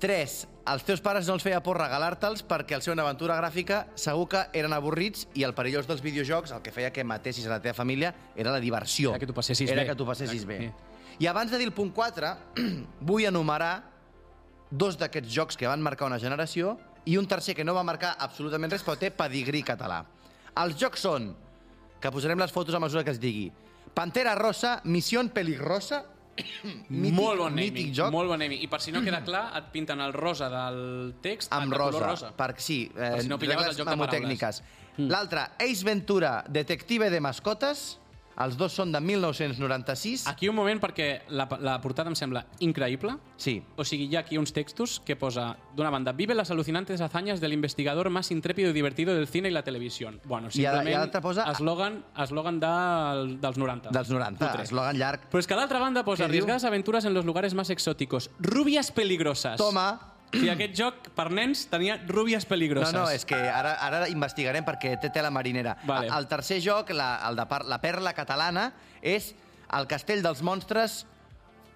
[0.00, 0.55] 3.
[0.66, 4.24] Els teus pares no els feia por regalar-te'ls perquè al ser una aventura gràfica segur
[4.32, 7.60] que eren avorrits i el perillós dels videojocs el que feia que matessis a la
[7.62, 9.12] teva família era la diversió.
[9.14, 9.86] Era que t'ho passessis era bé.
[9.92, 10.46] que t'ho passessis Sí.
[10.46, 10.72] bé.
[11.20, 12.32] I abans de dir el punt 4,
[13.00, 13.84] vull enumerar
[14.70, 16.76] dos d'aquests jocs que van marcar una generació
[17.06, 20.02] i un tercer que no va marcar absolutament res però té pedigrí català.
[20.58, 21.30] Els jocs són,
[22.00, 23.52] que posarem les fotos a mesura que es digui,
[23.94, 26.02] Pantera Rosa, Missió Peligrosa,
[26.36, 28.62] mític, molt bon naming, mític joc, molt bon naming.
[28.62, 30.80] I per si no queda clar, et pinten el rosa del
[31.24, 32.32] text amb de rosa, rosa.
[32.36, 34.62] Per, sí, eh, Per si no pillaves el joc de memotècniques.
[34.96, 37.86] L'altre, Ace Ventura, Detective de mascotes.
[38.38, 40.26] Els dos són de 1996.
[40.28, 43.14] Aquí un moment perquè la, la portada em sembla increïble.
[43.40, 43.62] Sí.
[43.76, 47.40] O sigui, hi ha aquí uns textos que posa, d'una banda, vive las alucinantes hazañas
[47.40, 50.20] del investigador más intrépido y divertido del cine y la televisión.
[50.24, 53.90] Bueno, I a- i a simplement l'altra posa- eslògan, eslògan del, dels 90.
[53.90, 54.64] Dels 90, Fotre.
[54.64, 55.30] eslògan llarg.
[55.30, 58.30] Però és que a l'altra banda posa arriesgadas aventuras en los lugares más exóticos.
[58.38, 59.56] Rubias peligrosas.
[59.56, 60.12] Toma.
[60.32, 62.92] O sigui, aquest joc, per nens, tenia rubias No, peligrosas.
[62.92, 65.76] no, és que ara, ara investigarem perquè té tela marinera.
[65.86, 66.08] Vale.
[66.12, 69.34] El tercer joc, la, el de par, la perla catalana, és
[69.72, 71.06] el Castell dels Monstres,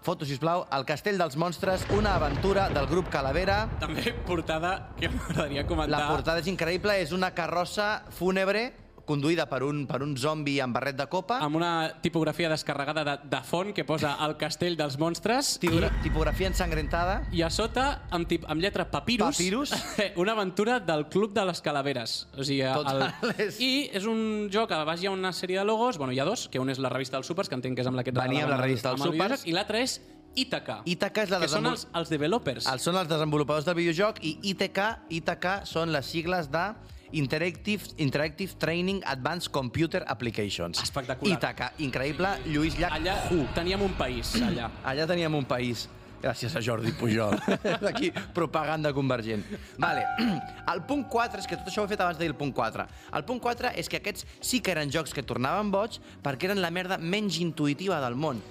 [0.03, 3.69] foto, sisplau, el Castell dels Monstres, una aventura del grup Calavera.
[3.81, 5.99] També portada que m'agradaria comentar.
[6.01, 8.73] La portada és increïble, és una carrossa fúnebre
[9.11, 11.41] conduïda per un, per un zombi amb barret de copa.
[11.43, 16.47] amb una tipografia descarregada de, de font que posa el castell dels monstres Tipogra tipografia
[16.53, 17.25] ensangrentada.
[17.33, 19.73] i, i a sota, amb, tip, amb lletra papirus, Papirus.
[20.23, 22.29] una aventura del Club de les Calaveres.
[22.39, 25.65] O sigui, Total, és- I és un joc, a baix hi ha una sèrie de
[25.65, 27.83] logos, bueno, hi ha dos, que un és la revista dels Supers, que entenc que
[27.83, 29.47] és amb la que Venia amb la el- revista dels el Supers.
[29.47, 29.99] I l'altre és
[30.39, 32.67] Ítaca, Ítaca és la que són desenvol- els, els developers.
[32.71, 34.79] Els són els desenvolupadors del videojoc i ITK,
[35.19, 36.69] ITK són les sigles de
[37.13, 40.83] Interactive, Interactive Training Advanced Computer Applications.
[40.83, 41.39] Espectacular.
[41.39, 42.95] ITK, increïble, Lluís Llach.
[42.99, 43.47] Allà Hu.
[43.55, 44.71] teníem un país, allà.
[44.85, 45.89] Allà teníem un país.
[46.21, 47.39] Gràcies a Jordi Pujol.
[47.85, 49.43] D'aquí, propaganda convergent.
[49.81, 50.05] Vale.
[50.73, 52.53] El punt 4, és que tot això ho he fet abans de dir el punt
[52.55, 52.87] 4.
[53.17, 56.61] El punt 4 és que aquests sí que eren jocs que tornaven boig perquè eren
[56.61, 58.43] la merda menys intuïtiva del món.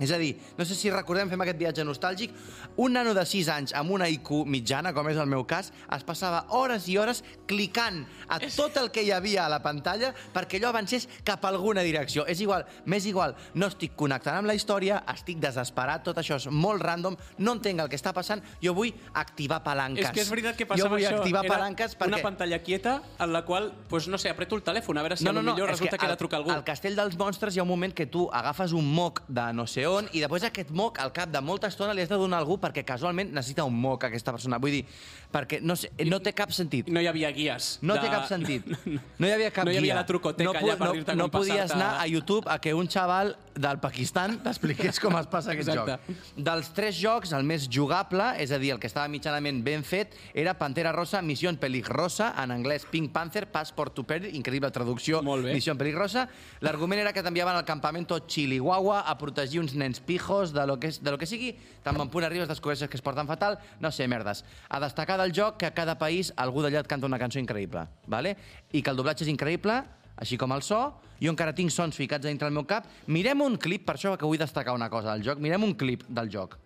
[0.00, 2.34] És a dir, no sé si recordem, fem aquest viatge nostàlgic,
[2.76, 6.04] un nano de 6 anys amb una IQ mitjana, com és el meu cas, es
[6.04, 10.60] passava hores i hores clicant a tot el que hi havia a la pantalla perquè
[10.60, 12.26] allò avancés cap a alguna direcció.
[12.28, 16.48] És igual, m'és igual, no estic connectant amb la història, estic desesperat, tot això és
[16.52, 20.04] molt random, no entenc el que està passant, jo vull activar palanques.
[20.04, 21.22] És que és veritat que jo passava vull això.
[21.22, 22.12] activar Era palanques perquè...
[22.12, 25.24] una pantalla quieta en la qual, pues, no sé, apreto el telèfon a veure si
[25.24, 26.50] No, no, no, millor resulta que, al- ha de trucar algú.
[26.52, 29.66] Al Castell dels Monstres hi ha un moment que tu agafes un moc de no
[29.66, 32.40] sé on i després aquest moc, al cap de molta estona, li has de donar
[32.40, 34.60] a algú perquè casualment necessita un moc aquesta persona.
[34.62, 34.84] Vull dir,
[35.32, 36.90] perquè no, sé, no té cap sentit.
[36.92, 37.76] No hi havia guies.
[37.82, 38.04] No de...
[38.04, 38.66] té cap sentit.
[39.20, 40.00] No hi havia cap No hi havia guia.
[40.00, 42.74] la trucoteca no, allà per no, dir-te no com podies anar a YouTube a que
[42.76, 45.96] un xaval del Pakistan t'expliqués com es passa aquest Exacte.
[45.96, 46.36] joc.
[46.46, 50.14] Dels tres jocs, el més jugable, és a dir, el que estava mitjanament ben fet,
[50.34, 55.22] era Pantera Rosa, Missió Peligrosa, en anglès Pink Panther, Passport to Peril, increïble traducció.
[55.22, 56.26] Missió Peligrosa.
[56.60, 60.90] L'argument era que t'enviaven al campamento Chilihuahua a protegir uns nens pijos de lo que,
[60.90, 64.08] de lo que sigui, tan bon punt arribes descobreixes que es porten fatal, no sé,
[64.08, 64.44] merdes.
[64.68, 67.86] A destacar del joc que a cada país algú d'allà et canta una cançó increïble,
[68.06, 68.36] vale?
[68.72, 69.80] i que el doblatge és increïble,
[70.16, 70.80] així com el so,
[71.20, 72.86] jo encara tinc sons ficats dintre del meu cap.
[73.06, 76.04] Mirem un clip, per això que vull destacar una cosa del joc, mirem un clip
[76.08, 76.58] del joc.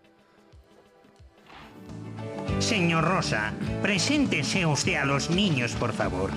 [2.60, 6.30] Señor Rosa, preséntese usted a los niños, por favor.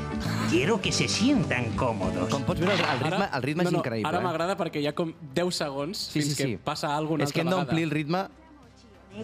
[0.50, 2.30] Quiero que se sientan cómodos.
[2.32, 4.08] Com pots veure, el, el ritme, el ritme no, és no, increïble.
[4.08, 4.24] Ara eh?
[4.24, 6.46] m'agrada perquè hi ha com 10 segons Sí, fins sí, sí.
[6.54, 8.24] que passa alguna És que altra hem d'omplir el ritme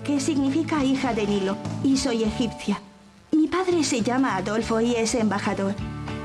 [0.03, 2.79] que significa hija de Nilo, y soy egipcia.
[3.31, 5.73] Mi padre se llama Adolfo y es embajador.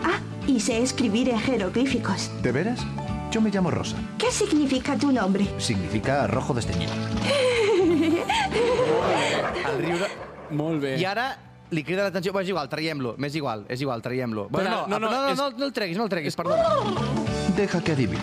[0.05, 2.31] Ah, y sé escribir en jeroglíficos.
[2.43, 2.81] ¿De veras?
[3.31, 3.97] Yo me llamo Rosa.
[4.19, 5.47] ¿Qué significa tu nombre?
[5.59, 6.93] Significa rojo desteñido.
[9.71, 10.07] el riure...
[10.51, 10.97] Molt bé.
[11.01, 11.39] I ara
[11.75, 12.33] li crida l'atenció...
[12.37, 14.49] Bé, és igual, traiem-lo, m'és igual, és igual, traiem-lo.
[14.53, 16.63] Bueno, no, no, no, no, és- no, no el treguis, no el treguis, perdona.
[17.57, 18.23] Deja que adivine.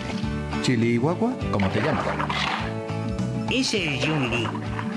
[0.62, 2.06] Chili Guagua, ¿cómo te llamas?
[3.50, 4.48] Ese es Jun Lee,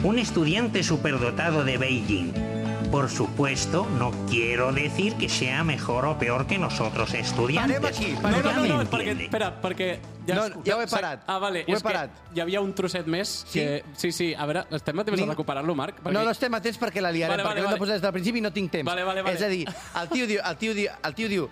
[0.03, 2.54] un estudiante superdotado de Beijing.
[2.91, 7.79] Por supuesto, no quiero decir que sea mejor o peor que nosotros estudiantes.
[7.81, 9.23] Parem aquí, No, parem no, no, no, és perquè, entiende.
[9.25, 9.99] espera, perquè...
[10.27, 11.23] No, ja ho he parat.
[11.27, 12.09] Ah, vale, Ho he és parat.
[12.31, 13.83] que hi havia un trosset més que...
[13.93, 15.99] Sí, sí, a veure, estem a temps de Ning- recuperar-lo, Marc?
[16.07, 17.83] No, no estem a temps perquè la liarem, Vale, vale, perquè l'hem de vale.
[17.83, 18.87] posar des del principi i no tinc temps.
[18.89, 19.35] Vale, vale, vale.
[19.37, 19.65] És a dir,
[20.01, 21.49] el tio diu, el tio diu, el tio diu,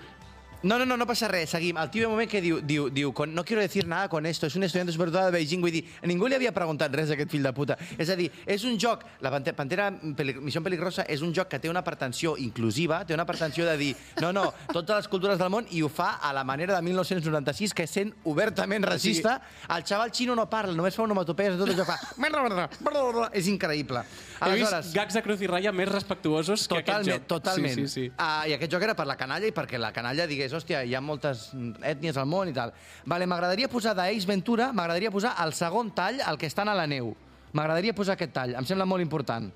[0.64, 1.78] no, no, no, no passa res, seguim.
[1.78, 4.48] El tio un moment que diu, diu, diu con, no quiero decir nada con esto,
[4.48, 5.62] es un estudiante superdotado de Beijing.
[5.62, 7.78] Vull dir, ningú li havia preguntat res a aquest fill de puta.
[7.98, 11.48] És a dir, és un joc, la Pante- Pantera Peli- Missió Peligrosa és un joc
[11.52, 15.38] que té una pretensió inclusiva, té una pretensió de dir, no, no, totes les cultures
[15.38, 19.42] del món, i ho fa a la manera de 1996, que sent obertament racista.
[19.76, 22.00] El xaval xino no parla, només fa onomatopees i tot això fa...
[23.34, 24.04] És increïble.
[24.44, 27.28] He vist gags de Cruz i Raya més respectuosos que aquest Totalment, joc.
[27.32, 27.76] totalment.
[27.76, 28.06] Sí, sí, sí.
[28.18, 30.96] Uh, I aquest joc era per la canalla i perquè la canalla digués, hòstia, hi
[30.96, 31.50] ha moltes
[31.82, 32.74] ètnies al món i tal.
[33.06, 36.88] Vale, m'agradaria posar d'Ace Ventura, m'agradaria posar el segon tall, el que estan a la
[36.88, 37.14] neu.
[37.54, 39.52] M'agradaria posar aquest tall, em sembla molt important.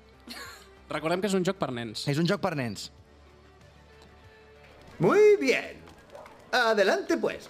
[0.88, 2.06] Recordem que és un joc per nens.
[2.08, 2.90] És un joc per nens.
[4.98, 5.76] Muy bien.
[6.50, 7.48] Adelante, pues.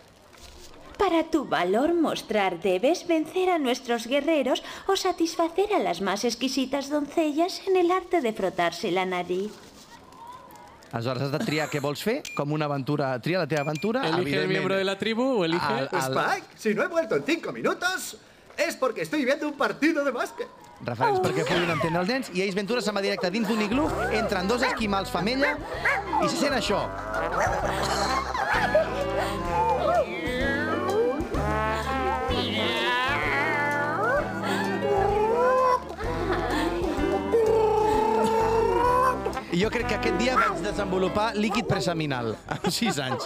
[0.98, 6.90] Para tu valor mostrar debes vencer a nuestros guerreros o satisfacer a las más exquisitas
[6.90, 9.52] doncellas en el arte de frotarse la nariz.
[10.92, 13.10] Aleshores has de triar què vols fer, com una aventura.
[13.20, 14.06] Tria la teva aventura.
[14.08, 15.64] Elige el miembro de la tribu o elige...
[15.64, 18.16] Al- al- Spike, si no he vuelto en cinco minutos,
[18.56, 20.48] es porque estoy viendo un partido de básquet.
[20.86, 22.28] Referents perquè puguin entendre els nens.
[22.38, 25.56] I Ace Ventura se'n va directe dins d'un iglú, entren dos esquimals femella
[26.22, 26.84] i se sent això.
[39.58, 43.24] Jo crec que aquest dia vaig desenvolupar líquid preseminal, amb 6 anys.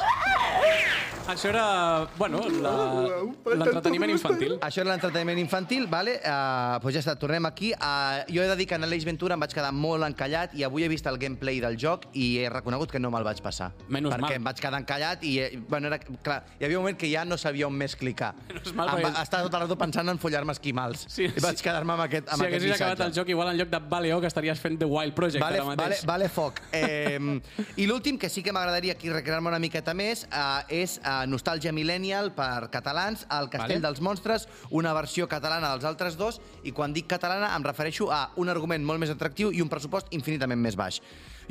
[1.29, 4.59] Això era, bueno, la- l'entreteniment infantil.
[4.61, 6.17] Això era l'entreteniment infantil, vale?
[6.21, 7.71] Uh, pues ja està, tornem aquí.
[7.73, 10.65] Uh, jo he de dir que en l'Eix Ventura em vaig quedar molt encallat i
[10.67, 13.71] avui he vist el gameplay del joc i he reconegut que no me'l vaig passar.
[13.89, 14.33] Menys perquè mal.
[14.41, 17.25] em vaig quedar encallat i, eh, bueno, era, clar, hi havia un moment que ja
[17.25, 18.35] no sabia on més clicar.
[18.51, 21.07] Menys mal, em va, perquè- estava tot el rato pensant en follar-me esquimals.
[21.09, 21.63] Sí, I vaig sí.
[21.65, 22.91] quedar-me amb aquest, amb si aquest haguessis missatge.
[22.93, 25.57] acabat el joc, igual en lloc de Valeo, que estaries fent The Wild Project Vale,
[25.63, 26.05] ara vale, mateix.
[26.05, 26.61] vale foc.
[26.83, 27.41] Eh,
[27.77, 31.73] I l'últim, que sí que m'agradaria aquí recrear-me una miqueta més, eh, és eh, Nostàlgia
[31.73, 33.87] Millennial per catalans, El Castell Vale.
[33.87, 38.31] dels Monstres, una versió catalana dels altres dos, i quan dic catalana em refereixo a
[38.37, 41.01] un argument molt més atractiu i un pressupost infinitament més baix.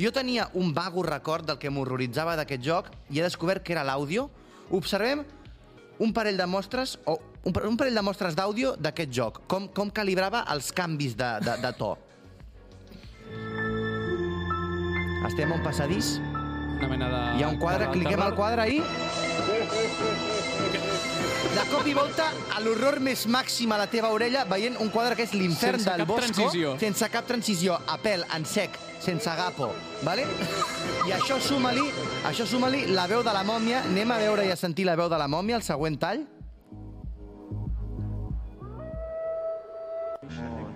[0.00, 3.84] Jo tenia un vago record del que m'horroritzava d'aquest joc i he descobert que era
[3.84, 4.28] l'àudio.
[4.70, 5.24] Observem
[6.02, 9.90] un parell de mostres, o un, un parell de mostres d'àudio d'aquest joc, com, com
[9.90, 11.92] calibrava els canvis de, de, de to.
[15.28, 16.16] Estem a un passadís,
[16.78, 17.20] Una mena de...
[17.38, 18.80] hi ha un quadre, cliquem al quadre ahí.
[21.52, 25.16] De cop i volta, a l'horror més màxim a la teva orella, veient un quadre
[25.18, 26.72] que és l'infern Sense del cap Bosco, transició.
[26.80, 29.68] sense cap transició, a pèl, en sec, sense agapo,
[30.06, 30.24] vale?
[31.06, 31.84] I això suma-li,
[32.28, 33.82] això suma-li la veu de la mòmia.
[33.90, 36.24] Anem a veure i a sentir la veu de la mòmia, el següent tall.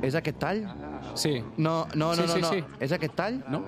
[0.04, 0.66] És aquest tall?
[1.16, 1.38] Sí.
[1.56, 2.50] No, no, no, Sí, no, sí, no.
[2.52, 2.64] sí.
[2.84, 3.40] És aquest tall?
[3.48, 3.62] No?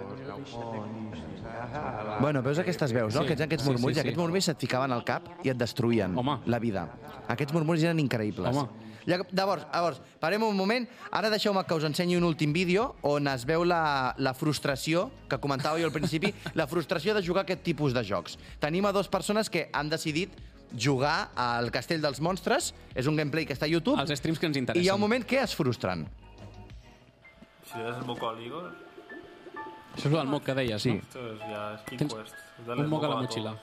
[2.21, 3.21] Bueno, veus aquestes veus, no?
[3.23, 4.07] Sí, Aquests, aquests sí, murmulls, sí, sí.
[4.07, 6.39] aquests murmulls se't ficaven al cap i et destruïen Home.
[6.47, 6.87] la vida.
[7.29, 8.57] Aquests murmulls eren increïbles.
[8.57, 8.69] Home.
[9.09, 10.85] Lla- Llavors, llavors, parem un moment.
[11.13, 15.39] Ara deixeu-me que us ensenyi un últim vídeo on es veu la, la frustració, que
[15.39, 18.37] comentava jo al principi, la frustració de jugar aquest tipus de jocs.
[18.61, 20.35] Tenim a dues persones que han decidit
[20.77, 22.75] jugar al Castell dels Monstres.
[22.95, 23.97] És un gameplay que està a YouTube.
[24.03, 24.85] Els streams que ens I interessen.
[24.85, 26.05] hi ha un moment que es frustren.
[27.73, 28.73] Si das el moco al Igor,
[29.97, 30.93] Això és el moc que deies, Sí.
[30.93, 31.01] no?
[31.81, 33.55] Speed Tens un el moc a la motxilla.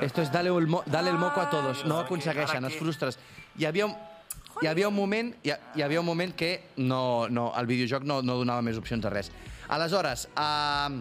[0.00, 1.84] Esto es dale el, mo dale el moco a todos.
[1.84, 3.18] No ho aconsegueixen, es frustres.
[3.58, 3.94] Hi havia un,
[4.62, 8.22] hi havia un moment, hi, hi havia un moment que no, no, el videojoc no,
[8.22, 9.30] no donava més opcions de res.
[9.68, 11.00] Aleshores, eh,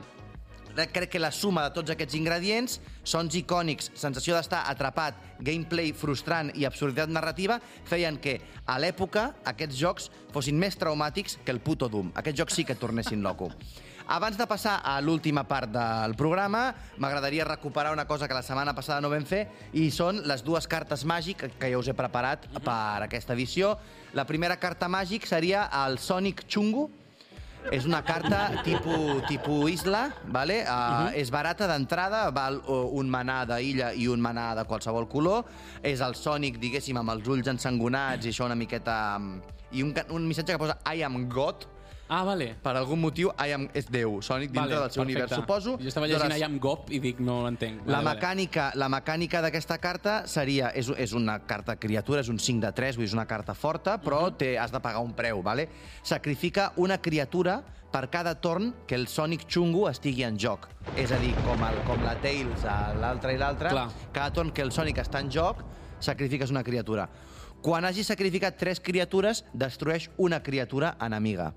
[0.91, 6.51] crec que la suma de tots aquests ingredients, sons icònics, sensació d'estar atrapat, gameplay frustrant
[6.55, 11.87] i absurditat narrativa, feien que a l'època aquests jocs fossin més traumàtics que el puto
[11.89, 12.11] Doom.
[12.15, 13.51] Aquests jocs sí que tornessin loco.
[14.05, 18.75] Abans de passar a l'última part del programa, m'agradaria recuperar una cosa que la setmana
[18.77, 22.45] passada no vam fer, i són les dues cartes màgic que ja us he preparat
[22.59, 23.73] per aquesta edició.
[24.13, 26.85] La primera carta màgic seria el Sonic Chungu,
[27.73, 30.61] és una carta tipus, tipus isla, vale?
[30.69, 35.45] Uh, És barata d'entrada, val uh, un manà d'illa i un manà de qualsevol color.
[35.81, 39.17] És el Sonic, diguéssim, amb els ulls ensangonats i això una miqueta...
[39.19, 41.65] mm, i un, un missatge que posa I am God,
[42.07, 42.55] Ah, vale.
[42.61, 45.71] per algun motiu I am és Déu, Sonic dintre vale, del seu univers, suposo.
[45.81, 47.79] Jo estava llegint Aleshores, I am Gop i dic, no l'entenc.
[47.81, 48.19] la Vale, vale.
[48.19, 50.69] mecànica, la mecànica d'aquesta carta seria...
[50.75, 53.55] És, és una carta criatura, és un 5 de 3, vull dir, és una carta
[53.57, 55.67] forta, però té, has de pagar un preu, ¿vale?
[56.03, 60.69] Sacrifica una criatura per cada torn que el Sonic xungo estigui en joc.
[60.95, 62.65] És a dir, com, el, com la Tails,
[63.01, 63.73] l'altre i l'altre,
[64.13, 65.63] cada torn que el Sonic està en joc,
[65.99, 67.09] sacrifiques una criatura.
[67.65, 71.55] Quan hagis sacrificat tres criatures, destrueix una criatura enemiga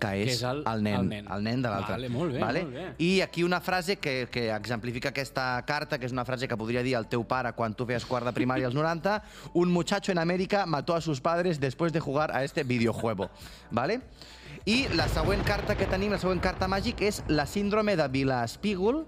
[0.00, 1.26] que és, Que és el- el, nen, el nen.
[1.30, 1.92] el nen de l'altre.
[1.94, 2.62] Vale, molt bé, vale?
[2.64, 2.86] molt bé.
[2.98, 6.82] I aquí una frase que, que exemplifica aquesta carta, que és una frase que podria
[6.82, 9.22] dir el teu pare quan tu feies quart de primària als 90.
[9.54, 13.30] Un muchacho en América mató a sus padres después de jugar a este videojuego.
[13.70, 14.00] ¿Vale?
[14.66, 19.06] I la següent carta que tenim, la següent carta màgic, és la síndrome de Vila-Espígol,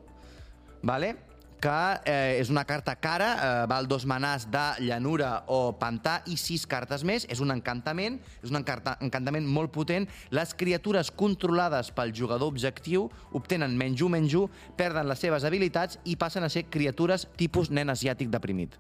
[0.82, 1.16] ¿vale?
[1.62, 6.36] Que eh, és una carta cara, eh, val dos manàs de llanura o pantà i
[6.40, 7.26] sis cartes més.
[7.30, 10.08] És un encantament, és un encarta, encantament molt potent.
[10.34, 13.06] Les criatures controlades pel jugador objectiu
[13.38, 17.70] obtenen menys 1, menys 1, perden les seves habilitats i passen a ser criatures tipus
[17.70, 18.74] nen asiàtic deprimit.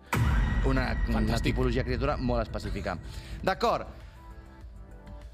[0.66, 2.96] Una, una tipologia de criatura molt específica.
[3.42, 3.86] D'acord.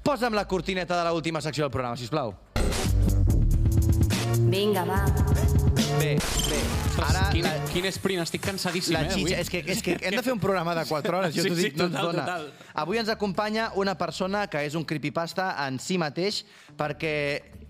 [0.05, 2.35] Posa'm la cortineta de l'última secció del programa, sisplau.
[4.49, 5.58] Vinga, va.
[5.99, 6.59] Bé, bé.
[6.89, 9.33] Ostres, Ara, quin, la, quin sprint, estic cansadíssim, la eh, avui.
[9.35, 11.55] és que, és que hem de fer un programa de 4 hores, jo Sí, t'ho
[11.59, 12.25] sí, dic, no ens total, dona.
[12.25, 12.73] total.
[12.83, 16.43] Avui ens acompanya una persona que és un creepypasta en si mateix,
[16.79, 17.15] perquè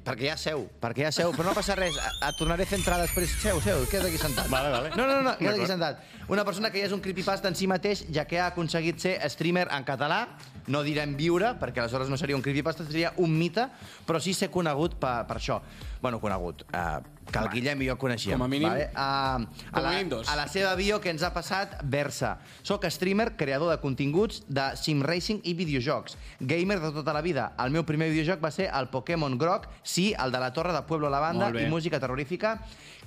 [0.09, 2.97] perquè ja seu, perquè ja seu, però no passa res, et tornaré a fer entrar
[3.01, 3.29] després.
[3.43, 4.47] Seu, seu, queda't aquí sentat.
[4.49, 4.89] Vale, vale.
[4.95, 5.99] No, no, no, queda't aquí sentat.
[6.31, 9.17] Una persona que ja és un creepypasta en si mateix, ja que ha aconseguit ser
[9.29, 10.23] streamer en català,
[10.69, 13.67] no direm viure, perquè aleshores no seria un creepypasta, seria un mite,
[14.07, 15.59] però sí ser conegut per, per això.
[16.01, 18.37] Bueno, conegut, uh, que el Guillem i jo coneixíem.
[18.37, 18.89] Com a mínim- Vale?
[18.93, 20.27] Uh, com a mínim dos.
[20.29, 22.37] a la seva bio que ens ha passat Versa.
[22.63, 26.17] Soc streamer, creador de continguts de sim racing i videojocs.
[26.39, 27.53] Gamer de tota la vida.
[27.59, 30.81] El meu primer videojoc va ser el Pokémon Groc, sí, el de la Torre de
[30.83, 32.59] Pueblo la Banda i música terrorífica.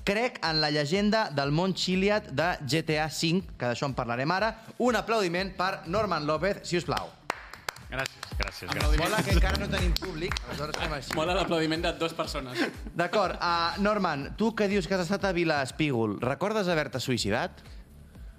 [0.05, 4.49] Crec en la llegenda del món Chiliad de GTA V, que d'això en parlarem ara.
[4.79, 7.11] Un aplaudiment per Norman López, si us plau.
[7.91, 8.99] Gràcies, gràcies, gràcies.
[9.01, 11.15] Mola que encara no tenim públic, aleshores fem així.
[11.19, 12.59] Mola l'aplaudiment de dues persones.
[12.95, 17.63] D'acord, uh, Norman, tu que dius que has estat a Vila Espígol, recordes haver-te suïcidat?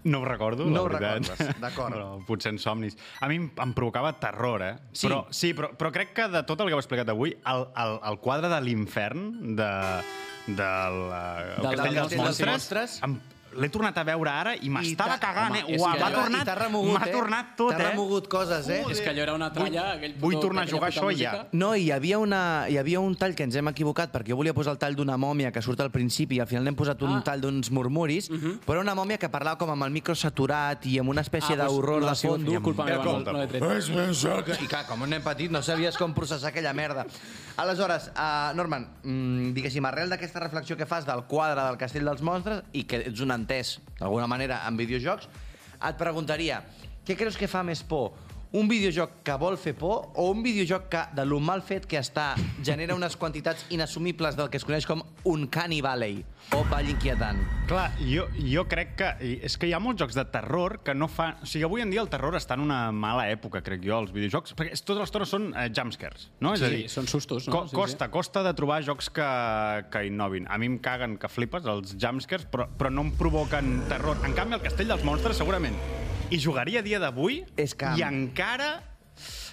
[0.03, 1.29] No ho recordo, No ho la veritat.
[1.39, 1.93] recordes, d'acord.
[1.95, 2.97] Però potser en somnis.
[3.23, 4.73] A mi em, em provocava terror, eh?
[4.91, 5.07] Sí.
[5.07, 7.99] Però, sí, però, però crec que de tot el que heu explicat avui, el, el,
[8.11, 9.69] el quadre de l'infern de,
[10.47, 12.97] del, uh, Del- el castell del dels Castell dels monstres, Monstres.
[13.07, 13.15] em,
[13.55, 15.65] l'he tornat a veure ara i m'estava t'ha- cagant, home, eh?
[15.65, 17.11] que m'ha tornat, t'ha remogut, m'ha eh?
[17.11, 17.89] tornat tot, T'ha eh?
[17.91, 18.83] remogut coses, eh?
[18.89, 19.81] És que allò era una tralla...
[19.83, 21.31] Vull- aquell vull tornar a jugar això música.
[21.31, 21.47] ja.
[21.53, 24.53] No, hi havia, una, hi havia un tall que ens hem equivocat perquè jo volia
[24.53, 27.17] posar el tall d'una mòmia que surt al principi i al final n'hem posat un
[27.17, 27.21] Ah.
[27.23, 30.97] tall d'uns murmuris, però era una mòmia que parlava com amb el micro saturat i
[30.99, 32.61] amb una espècie Ah, d'horror no de fondo.
[32.61, 33.63] culpa Era meva, no- no l'he tret.
[33.77, 34.63] És més que...
[34.63, 37.05] I clar, com un nen petit no sabies com processar aquella merda.
[37.57, 42.21] Aleshores, uh, Norman, mm, diguéssim, arrel d'aquesta reflexió que fas del quadre del Castell dels
[42.25, 45.27] Monstres i que ets un entès, d'alguna manera, en videojocs,
[45.83, 46.61] et preguntaria,
[47.03, 48.13] què creus que fa més por?
[48.53, 51.97] Un videojoc que vol fer por o un videojoc que, de lo mal fet que
[51.99, 52.33] està,
[52.63, 56.21] genera unes quantitats inassumibles del que es coneix com un Canny Valley
[56.51, 57.39] o Vall Inquietant?
[57.67, 59.07] Clar, jo, jo crec que...
[59.25, 61.37] i És que hi ha molts jocs de terror que no fan...
[61.41, 64.11] O sigui, avui en dia el terror està en una mala època, crec jo, els
[64.13, 66.53] videojocs, perquè és- tota l'estona són eh, jumpscares, no?
[66.53, 67.55] És Sí, a dir, són sustos, no?
[67.55, 67.79] Co Sí, sí.
[67.79, 69.29] costa, costa de trobar jocs que,
[69.89, 70.45] que innovin.
[70.51, 74.19] A mi em caguen que flipes, els jumpscares, però, però no em provoquen terror.
[74.27, 75.79] En canvi, el Castell dels Monstres, segurament,
[76.29, 78.75] hi jugaria a dia d'avui i encara...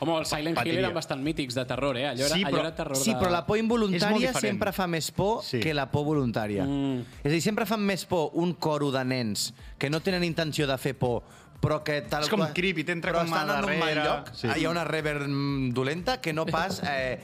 [0.01, 0.79] Home, el Silent Hill Patiria.
[0.81, 2.07] eren bastant mítics de terror, eh?
[2.09, 3.19] Allò era, Sí, allò però- era terror Sí, de...
[3.21, 5.61] però la por involuntària sempre fa més por Sí.
[5.61, 6.65] que la por voluntària.
[6.65, 7.01] Mm.
[7.23, 10.67] És a dir, sempre fan més por un coro de nens que no tenen intenció
[10.67, 11.23] de fer por,
[11.61, 14.05] però que tal És com qual- creepy, t'entra com a estan en un mal darrere.
[14.05, 14.49] lloc, Sí.
[14.57, 17.21] hi ha una reverb mm, dolenta que no pas eh,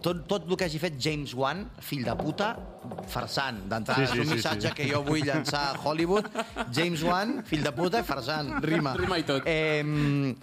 [0.00, 2.56] tot, tot el que hagi fet James Wan, fill de puta,
[3.08, 3.64] farsant.
[3.68, 4.74] D'entrada, Sí, sí, és un sí, missatge sí.
[4.74, 6.26] que jo vull llançar a Hollywood.
[6.72, 8.62] James Wan, fill de puta farsant.
[8.62, 8.94] Rima.
[8.94, 9.42] Rima i tot.
[9.46, 10.34] Eh,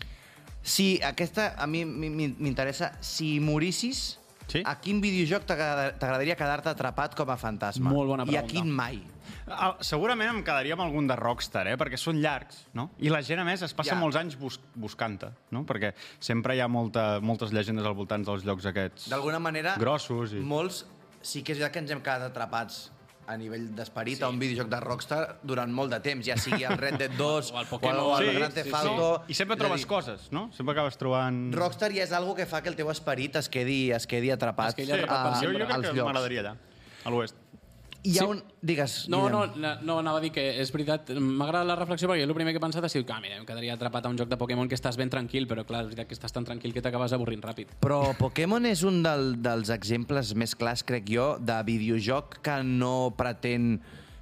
[0.62, 4.62] si aquesta, a mi mi- mi- m'interessa, si morissis, Sí?
[4.66, 7.90] a quin videojoc t'agrada- t'agradaria quedar-te atrapat com a fantasma?
[7.90, 8.52] Molt bona I a pregunta.
[8.54, 9.02] quin mai?
[9.48, 11.78] Ah, Segurament em quedaria amb algun de Rockstar, eh?
[11.78, 12.92] perquè són llargs, no?
[13.00, 14.00] I la gent, a més, es passa Ja.
[14.00, 15.64] molts anys bus buscant-te, no?
[15.66, 20.34] Perquè sempre hi ha molta, moltes llegendes al voltant dels llocs aquests D'alguna manera, grossos.
[20.34, 20.40] I...
[20.40, 20.86] molts
[21.22, 22.92] sí que és veritat que ens hem quedat atrapats
[23.32, 24.24] a nivell d'esperit sí.
[24.24, 27.52] a un videojoc de Rockstar durant molt de temps, ja sigui el Red Dead 2
[27.56, 28.22] O el o Pokémon.
[28.22, 28.88] el, el Sí, Grand sí, Theft sí.
[28.92, 29.24] Auto.
[29.28, 30.50] I sempre trobes dir, coses, no?
[30.54, 31.42] Sempre acabes trobant...
[31.56, 34.76] Rockstar ja és algo que fa que el teu esperit es quedi, es quedi atrapat,
[34.76, 36.06] Es quedi atrapat per a- jo, jo crec als que llocs.
[36.12, 36.56] m'agradaria allà,
[37.06, 37.41] a l'oest.
[38.04, 38.26] Hi ha Sí.
[38.26, 38.44] un...
[38.62, 39.62] Digues, No, no, Guillem.
[39.62, 42.54] no, no, anava a dir que és veritat, m'agrada la reflexió perquè jo el primer
[42.54, 44.38] que he pensat ha sigut que, ah, mira, em quedaria atrapat a un joc de
[44.38, 47.14] Pokémon que estàs ben tranquil, però clar, és veritat que estàs tan tranquil que t'acabes
[47.14, 47.74] avorrint ràpid.
[47.82, 53.14] Però Pokémon és un del, dels exemples més clars, crec jo, de videojoc que no
[53.18, 53.80] pretén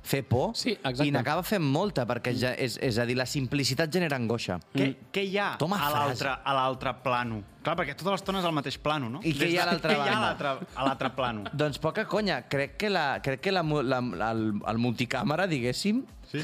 [0.09, 1.05] fer por Sí, exacte.
[1.05, 4.57] i n'acaba fent molta, perquè ja, és, és a dir, la simplicitat genera angoixa.
[4.73, 7.43] Què, què hi ha Toma a l'altre a l'altre plano?
[7.61, 9.19] Clar, perquè tota l'estona és al mateix plano, no?
[9.21, 10.19] I què hi ha a banda?
[10.23, 11.43] l'altre- a l'altre plano?
[11.53, 12.41] Doncs poca conya.
[12.49, 16.43] Crec que, la, crec que la, la, la, el, el multicàmera, diguéssim, Sí?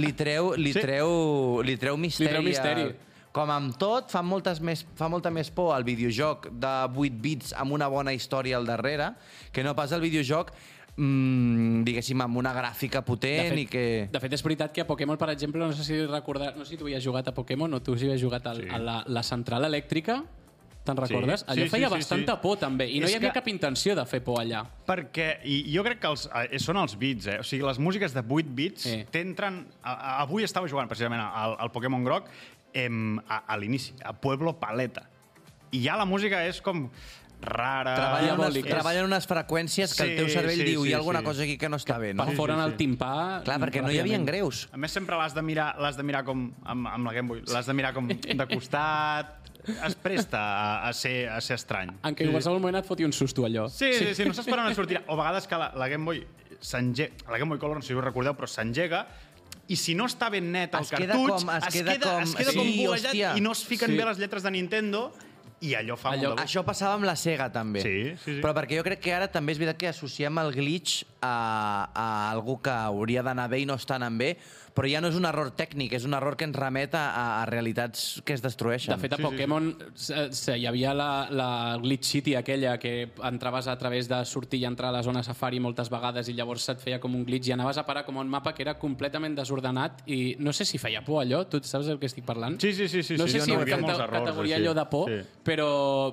[0.00, 0.80] li treu, li Sí.
[0.80, 2.30] treu, li treu misteri.
[2.32, 2.82] treu misteri.
[2.92, 2.96] al-
[3.38, 7.52] Com amb tot, fa, moltes més, fa molta més por el videojoc de 8 bits
[7.54, 9.12] amb una bona història al darrere
[9.52, 10.50] que no pas el videojoc
[10.98, 13.84] mm, diguéssim, amb una gràfica potent fet, i que...
[14.12, 16.74] De fet, és veritat que a Pokémon, per exemple, no sé si recordar, no sé
[16.74, 18.68] si tu havies jugat a Pokémon o tu sí havies jugat al, Sí.
[18.74, 20.18] a la, la central elèctrica,
[20.88, 21.42] te'n recordes?
[21.44, 22.40] Sí, Allò sí, feia sí, bastanta sí.
[22.42, 24.62] por, també, i no És hi havia que- cap intenció de fer por allà.
[24.88, 27.38] Perquè, i jo crec que els, eh, són els bits, eh?
[27.40, 29.04] O sigui, les músiques de 8 bits Sí.
[29.12, 29.66] t'entren...
[29.82, 32.26] a- a- Avui estava jugant precisament al, al Pokémon Groc
[32.72, 35.06] em, a, a l'inici, a Pueblo Paleta.
[35.70, 36.86] I ja la música és com
[37.40, 37.94] rara...
[37.94, 38.70] Treballen unes, diabòliques.
[38.72, 41.24] treballen unes freqüències que el teu Sí, cervell sí, diu sí, hi ha alguna sí.
[41.28, 42.24] cosa aquí que no està bé, no?
[42.26, 42.78] Perforen sí, el sí.
[42.82, 43.10] timpà...
[43.46, 44.64] Clar, perquè no hi havia greus.
[44.72, 47.44] A més, sempre l'has de mirar, l'has de mirar com amb, amb la Game Boy,
[47.46, 49.36] l'has de mirar com de costat,
[49.68, 51.92] es presta a, a, ser, a ser estrany.
[52.02, 53.68] En què en qualsevol moment et foti un susto, allò.
[53.70, 55.02] Sí, sí, sí, no saps per on et sortirà.
[55.06, 56.24] O a vegades que la, la Game Boy
[56.60, 59.06] s'engega, la Game Boy Color, no sé si us recordeu, però s'engega
[59.68, 62.12] i si no està ben net el Es queda cartutx, com- es es, queda queda,
[62.14, 63.32] com- es queda com sí, bolejat hòstia.
[63.36, 63.98] i no es fiquen Sí.
[64.00, 65.02] bé les lletres de Nintendo
[65.60, 66.46] i allò fa Allò, molt de...
[66.46, 67.82] això passava amb la Sega, també.
[67.82, 68.40] Sí, sí, sí.
[68.44, 72.30] Però perquè jo crec que ara també és veritat que associem el glitch a, a
[72.32, 74.36] algú que hauria d'anar bé i no està anant bé,
[74.78, 77.46] però ja no és un error tècnic, és un error que ens remet a, a
[77.50, 78.92] realitats que es destrueixen.
[78.94, 81.48] De fet, a Pokémon se, se, hi havia la, la
[81.82, 85.58] Glitch City aquella que entraves a través de sortir i entrar a la zona safari
[85.58, 88.22] moltes vegades i llavors se't feia com un glitch i anaves a parar com a
[88.22, 91.90] un mapa que era completament desordenat i no sé si feia por allò, tu saps
[91.90, 92.60] del que estic parlant?
[92.62, 94.56] Sí, sí, sí, sí, no sí, sé sí, si no, hi havia molts errors, categoria
[94.60, 94.66] així.
[94.68, 95.18] allò de por, Sí.
[95.42, 95.68] però,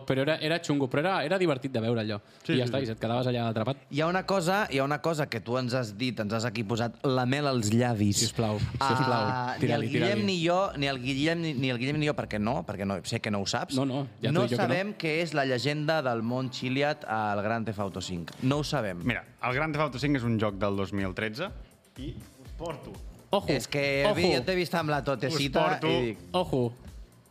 [0.08, 2.18] però era, era xungo, però era, era divertit de veure allò.
[2.41, 2.89] Sí, I ja sí, està, sí.
[2.89, 3.86] i et quedaves allà atrapat.
[3.91, 6.46] Hi ha una cosa, hi ha una cosa que tu ens has dit, ens has
[6.46, 8.18] aquí posat la mel als llavis.
[8.24, 10.24] Sisplau, sisplau, ni el tira-li, Guillem tira-li.
[10.26, 13.00] ni jo, ni el Guillem ni, ni el Guillem ni jo, perquè no, perquè no,
[13.04, 13.76] sé que no ho saps.
[13.76, 14.62] No, no, ja no jo que no.
[14.64, 18.39] sabem què és la llegenda del món Chiliad al Grand Theft Auto 5.
[18.43, 19.02] No ho sabem.
[19.04, 21.50] Mira, el Grand Theft Auto 5 és un joc del 2013
[21.98, 22.91] i us porto,
[23.32, 26.20] Ojo, És que ojo, jo t'he vist amb la totecita porto- i dic...
[26.32, 26.72] ojo.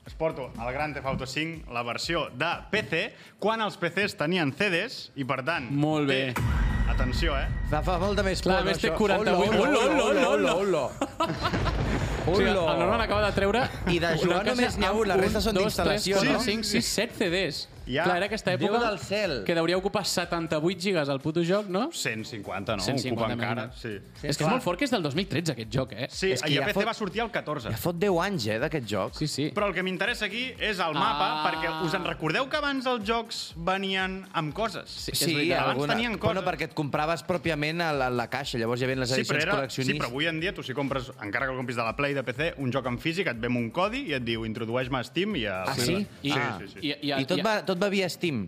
[0.07, 4.53] us porto el Grand Theft Auto 5, la versió de PC, quan els PCs tenien
[4.53, 5.71] CDs i, per tant...
[5.71, 6.35] Molt bé.
[6.35, 7.47] té- Atenció, eh?
[7.71, 8.99] Fa, fa molta més por, Clar, a no, més té això?
[9.01, 9.31] 48.
[9.31, 12.73] Hola, hola, Hola, hola, hola, hola, O sigui, hola.
[12.73, 13.63] el Norman acaba de treure...
[13.93, 16.39] I de jugar una només n'hi ha un, la resta són dos, d'instal·lació, no?
[16.39, 17.69] quatre, cinc, sis, set CDs.
[17.85, 18.07] Ja.
[18.07, 19.33] Clar, era aquesta Déu època del cel.
[19.45, 21.91] que hauria ocupar 78 gigas al puto joc, no?
[21.93, 22.83] 150, no?
[22.83, 23.83] 150 Ocupa encara, megabytes.
[23.83, 24.23] sí.
[24.31, 26.07] és que és molt fort que és del 2013, aquest joc, eh?
[26.09, 27.75] Sí, És que i a ja PC fot- va sortir el 14.
[27.75, 29.13] Ja fot 10 anys, eh, d'aquest joc.
[29.21, 29.51] Sí, sí.
[29.53, 31.43] Però el que m'interessa aquí és el mapa, Ah.
[31.51, 34.89] perquè us en recordeu que abans els jocs venien amb coses?
[34.89, 35.53] Sí, és Sí.
[35.53, 35.93] Abans alguna...
[35.93, 36.25] tenien coses.
[36.41, 39.21] Bueno, perquè et compraves pròpiament a la, a la caixa, llavors hi havia les Sí
[39.21, 40.01] edicions però, era, sí, col·leccionistes.
[40.01, 42.23] però avui en dia tu si compres, encara que el compris de la Play de
[42.25, 45.37] PC, un joc en físic, et ve un codi i et diu introdueix-me a Steam
[45.37, 45.63] i a...
[45.69, 46.07] Ah, sí?
[46.23, 46.59] Sí, ah.
[46.61, 46.79] sí, sí.
[46.83, 48.47] I, i, I tot, va, tot va via Steam.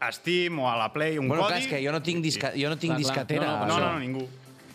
[0.00, 1.54] A Steam o a la Play, un bueno, codi...
[1.54, 3.26] clar, és que jo no tinc, disca, jo no tinc Clar, clar.
[3.26, 3.46] discatera.
[3.46, 3.80] No, No, això.
[3.80, 4.28] no, no, ningú.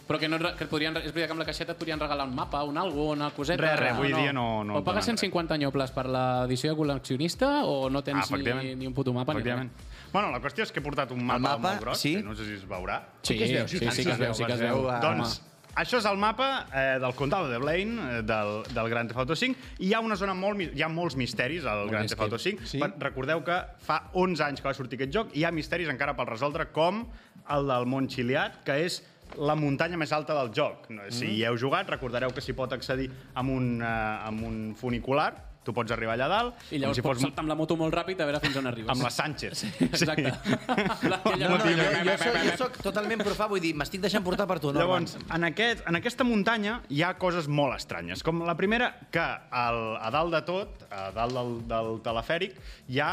[0.03, 2.25] Però que, no, que et podrien, és veritat que amb la caixeta et podrien regalar
[2.27, 3.61] un mapa, un algo, una coseta.
[3.61, 7.63] Res, res, avui dia no- no O pagues donen 150 nyoples per l'edició de col·leccionista
[7.63, 8.77] o no Ah, tens ni, efectivament.
[8.81, 9.71] ni un puto mapa Efectivament.
[10.11, 12.17] Bueno, la qüestió és que he portat un mapa, mapa, molt gros, sí?
[12.17, 12.99] que no sé si es veurà.
[13.23, 14.59] Sí, que es veu, sí, sí, sí, sí, sí, que es veu, sí que es
[14.59, 14.89] veu.
[14.91, 15.41] ah, Doncs
[15.75, 19.37] això és el mapa eh, del Condado de Blaine, eh, del, del Grand Theft Auto
[19.39, 20.61] 5, i hi ha una zona molt...
[20.73, 22.67] Hi ha molts misteris al Grand Theft Auto 5.
[22.69, 22.81] Sí?
[23.01, 26.15] Recordeu que fa 11 anys que va sortir aquest joc i hi ha misteris encara
[26.17, 27.05] per resoldre, com
[27.53, 29.01] el del Mont Chiliad, que és
[29.39, 30.85] la muntanya més alta del joc.
[31.13, 33.09] Si hi heu jugat, recordareu que s'hi pot accedir
[33.39, 35.31] amb un, eh, amb un funicular,
[35.63, 37.93] tu pots arribar allà dalt, I llavors si pots fos saltar amb la moto molt
[37.95, 38.89] ràpid a veure fins on arribes.
[38.91, 39.63] amb la Sánchez.
[39.87, 40.33] Exacte.
[41.09, 44.01] La, aquella No, no, moto- jo, jo, soc, jo soc totalment profà, vull dir, m'estic
[44.03, 45.05] deixant portar per tu, Norman.
[45.07, 48.23] Llavors, en, aquest, en aquesta muntanya hi ha coses molt estranyes.
[48.23, 52.57] Com la primera, que al, a dalt de tot, a dalt del, del telefèric,
[52.89, 53.11] hi ha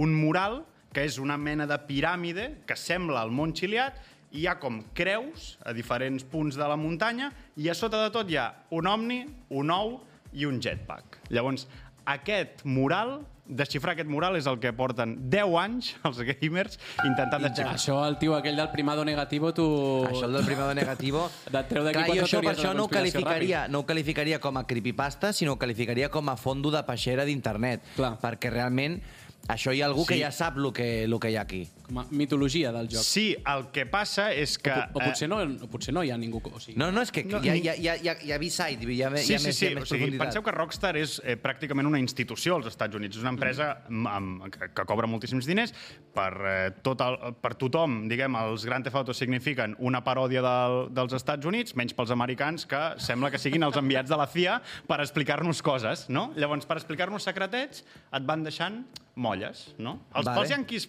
[0.00, 3.94] un mural que és una mena de piràmide que sembla el Mont Chiliad
[4.32, 8.10] i hi ha com creus a diferents punts de la muntanya i a sota de
[8.14, 9.96] tot hi ha un omni, un ou
[10.32, 11.18] i un jetpack.
[11.34, 11.64] Llavors,
[12.06, 17.74] aquest mural, desxifrar aquest mural és el que porten 10 anys els gamers intentant desxifrar.
[17.74, 19.66] Això, el tio aquell del primado negativo, tu...
[20.08, 21.28] Això el del primado negativo...
[21.50, 23.86] Et treu d'aquí Clar, quatre jo això, per de això no ho, qualificaria, no ho
[23.88, 27.82] qualificaria com a creepypasta, sinó ho qualificaria com a fondo de peixera d'internet.
[27.96, 29.00] Perquè realment
[29.48, 30.20] Això hi ha algú que Sí.
[30.20, 31.66] ja sap el que, el que hi ha aquí.
[31.90, 33.02] Com a mitologia del joc.
[33.02, 34.70] Sí, el que passa és que...
[34.70, 36.38] O, o, potser no, o potser no hi ha ningú...
[36.46, 38.14] O sigui, No, no, és que No, hi ha, hi ha, hi ha, hi ha,
[38.28, 39.66] hi ha B-side, hi ha, Sí, hi ha sí, més, sí.
[39.66, 40.22] hi ha O més sigui, profunditat.
[40.22, 43.18] penseu que Rockstar és eh, pràcticament una institució als Estats Units.
[43.18, 45.74] És una empresa amb, amb, que, que cobra moltíssims diners
[46.14, 46.54] per, eh,
[46.86, 48.04] tot el, per tothom.
[48.12, 52.68] Diguem, els Grand Theft Auto signifiquen una paròdia del, dels Estats Units, menys pels americans,
[52.70, 56.28] que sembla que siguin els enviats de la CIA per explicar-nos coses, no?
[56.38, 57.82] Llavors, per explicar-nos secretets,
[58.14, 58.84] et van deixant
[59.20, 59.98] molles, no?
[60.14, 60.38] Els, Vale.
[60.44, 60.86] Els yanquis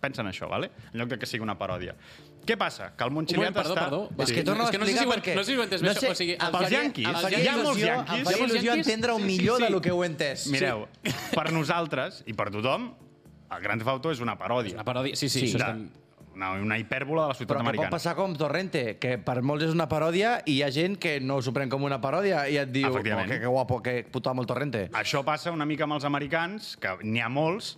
[0.00, 0.70] pensen això, vale?
[0.92, 1.94] en lloc de que sigui una paròdia.
[2.48, 2.92] Què passa?
[2.96, 3.84] Que el Montxiliat moment, perdó, està...
[3.84, 4.00] perdó.
[4.16, 5.34] Va, És que torno a és que no sé si explicar perquè...
[5.36, 7.12] no sé si ho he entès bé, això, o sigui, pels faria- yanquis, em
[7.44, 8.18] hi ha molts yanquis.
[8.18, 8.86] Em faria il·lusió yanquis.
[8.86, 9.64] entendre un Sí, sí, millor sí.
[9.64, 10.46] de lo que ho he entès.
[10.54, 10.86] Mireu,
[11.34, 12.88] per nosaltres i per tothom,
[13.52, 14.74] el Grand Theft Auto és una paròdia.
[14.80, 15.46] Una paròdia, sí, sí, Sí.
[15.52, 15.90] això De, estem...
[16.38, 17.90] una, una hipèrbola de la ciutat Però que pot americana.
[17.90, 21.40] passar com Torrente, que per molts és una paròdia i hi ha gent que no
[21.42, 24.40] s'ho pren com una paròdia i et diu, oh, que, que guapo, que puto amo
[24.42, 24.88] el Torrente.
[24.94, 27.76] Això passa una mica amb els americans, que n'hi ha molts,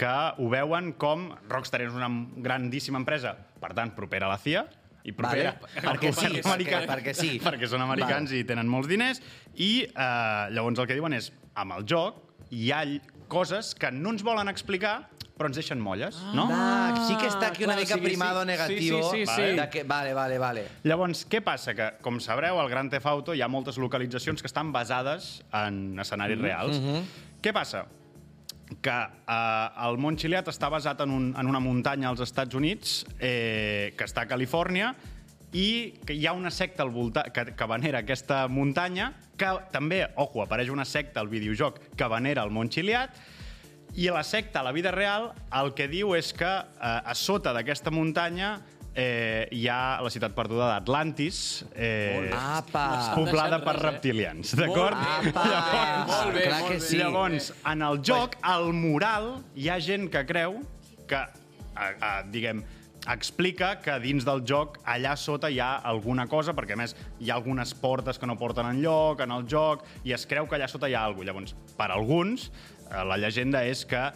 [0.00, 2.08] que ho veuen com Rockstar és una
[2.40, 4.64] grandíssima empresa, per tant, propera a la CIA,
[5.04, 7.30] i propera Vale, perquè sí, americà, perquè- perquè sí.
[7.40, 9.20] perquè són americans i tenen molts diners,
[9.60, 11.30] i eh, llavors el que diuen és,
[11.60, 12.82] amb el joc hi ha
[13.30, 15.02] coses que no ens volen explicar,
[15.38, 16.48] però ens deixen molles, no?
[16.52, 18.98] Ah, sí que està aquí una clar, mica sí primado Sí, negativo.
[19.10, 19.56] sí, sí, vale, sí.
[19.60, 20.64] De que, vale, vale, vale.
[20.84, 21.72] Llavors, què passa?
[21.76, 25.98] Que, com sabreu, al Grand Theft Auto hi ha moltes localitzacions que estan basades en
[25.98, 26.80] escenaris Mhm, reals.
[27.40, 27.86] Què passa?
[28.78, 33.00] Que eh, el Mont Chiliad està basat en, un, en una muntanya als Estats Units,
[33.18, 34.94] eh, que està a Califòrnia,
[35.50, 40.04] i que hi ha una secta al voltant que, que venera aquesta muntanya, que també,
[40.22, 43.16] ojo, apareix una secta al videojoc que venera el Mont Chiliad,
[43.98, 47.54] i la secta, a la vida real, el que diu és que eh, a sota
[47.56, 48.60] d'aquesta muntanya
[48.94, 53.14] eh, hi ha la ciutat perduda d'Atlantis, eh, Apa!
[53.14, 53.86] poblada per res, eh?
[53.90, 54.96] reptilians, d'acord?
[54.96, 55.46] Apa!
[56.08, 56.88] Molt bé, Clar molt que bé.
[56.88, 56.98] sí.
[57.00, 60.60] Llavors, en el joc, al mural, hi ha gent que creu
[61.10, 62.62] que, a, a, diguem,
[63.10, 67.30] explica que dins del joc allà sota hi ha alguna cosa, perquè a més hi
[67.30, 70.58] ha algunes portes que no porten en lloc en el joc, i es creu que
[70.58, 71.54] allà sota hi ha alguna cosa.
[71.54, 72.50] Llavors, per alguns,
[72.90, 74.10] eh, la llegenda és que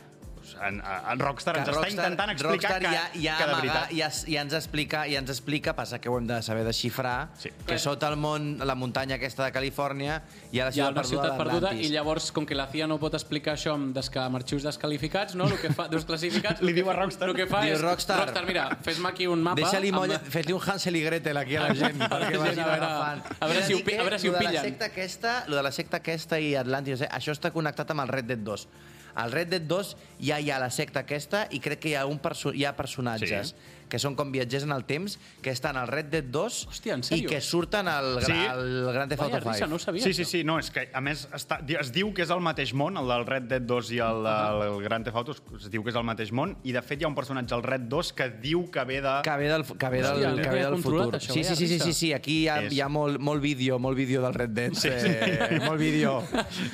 [0.66, 3.94] en, en Rockstar ens està intentant explicar Rockstar que, ja, ja, que de amaga, veritat...
[3.96, 7.50] ja, ja, ens explica, ja ens explica, passa que ho hem de saber desxifrar, Sí.
[7.66, 10.20] que sota el món, la muntanya aquesta de Califòrnia,
[10.52, 12.66] hi ha la Hi ha ciutat una perduda ciutat perduda i llavors, com que la
[12.72, 15.48] CIA no pot explicar això amb, desca, amb arxius descalificats, no?
[15.48, 16.60] El que fa, desclassificats...
[16.62, 17.28] Li que diu a Rockstar.
[17.30, 17.80] El que fa Diu és...
[17.82, 18.18] Rockstar.
[18.24, 19.60] Rockstar, mira, fes-me aquí un mapa...
[19.62, 22.60] Deixa-li amb- molla, fes-li un Hansel i Gretel aquí a la gent, perquè Sí, vagi
[22.60, 23.22] a veure- agafant.
[23.40, 24.64] a veure si ho que a veure si ho lo de la pillen.
[24.70, 28.08] secta aquesta, lo de la secta aquesta i Atlantis, eh, això està connectat amb el
[28.08, 28.66] Red Dead 2.
[29.14, 32.06] Al Red Dead 2 ja hi ha la secta aquesta i crec que hi ha,
[32.06, 33.73] un perso hi ha personatges Sí.
[33.88, 37.24] Que són com viatgers en el temps, que estan al Red Dead 2 Hòstia, i
[37.26, 38.32] que surten al, Sí.
[38.32, 39.70] al Grand Theft Auto Vaya risa, 5.
[39.70, 40.02] no sabia.
[40.02, 40.30] Sí, sí, això.
[40.30, 43.06] sí, no, és que a més està, es diu que és el mateix món, el
[43.08, 45.96] del Red Dead 2 i el, el, el Grand Theft Auto, es diu que és
[45.96, 48.70] el mateix món, i de fet hi ha un personatge al Red 2 que diu
[48.70, 49.14] que ve de...
[49.22, 51.14] Que ve del, que ve del, Hòstia, que ve del futur.
[51.16, 53.42] això, sí, sí, sí, sí, sí, sí, aquí hi ha, És- hi ha molt, molt
[53.42, 54.72] vídeo, molt vídeo del Red Dead.
[54.74, 55.08] Sí, sí.
[55.10, 56.22] Eh, molt vídeo.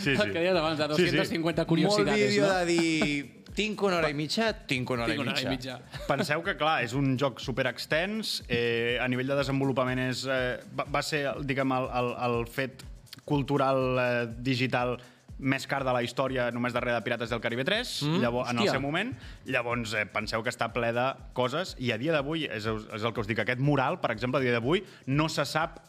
[0.01, 1.17] Sí, El que deies abans, de Sí, sí.
[1.17, 2.55] 250 molt curiosidades, vídeo no?
[2.55, 3.40] de dir...
[3.57, 5.79] Tinc una hora i mitja, tinc una hora, Tinc una hora i, i mitja.
[5.81, 6.05] mitja.
[6.09, 10.59] Penseu que, clar, és un joc super extens, eh, a nivell de desenvolupament és, eh,
[10.77, 12.85] va, va ser, diguem, el, el, el fet
[13.29, 14.97] cultural eh, digital
[15.41, 18.61] més car de la història només darrere de Pirates del Caribe 3, mm, llavors, en
[18.61, 19.15] el seu moment.
[19.49, 23.15] Llavors, eh, penseu que està ple de coses, i a dia d'avui, és, és el
[23.17, 25.81] que us dic, aquest mural, per exemple, a dia d'avui, no se sap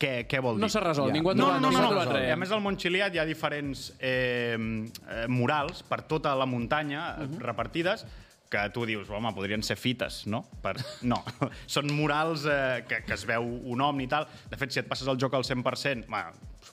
[0.00, 0.62] què, què vol dir.
[0.64, 1.18] No s'ha resolt, Ja.
[1.18, 2.14] ningú ha No, trobat, no, no, no, trobat no.
[2.16, 2.28] res.
[2.28, 6.46] I a més al Mont Chiliad hi ha diferents eh, eh, murals per tota la
[6.46, 7.38] muntanya uh -huh.
[7.40, 8.06] repartides
[8.50, 10.44] que tu dius, home, podrien ser fites, no?
[10.60, 10.74] Per...
[11.02, 11.22] No,
[11.68, 14.26] són murals eh, que, que es veu un omni i tal.
[14.50, 16.32] De fet, si et passes el joc al 100%, bueno,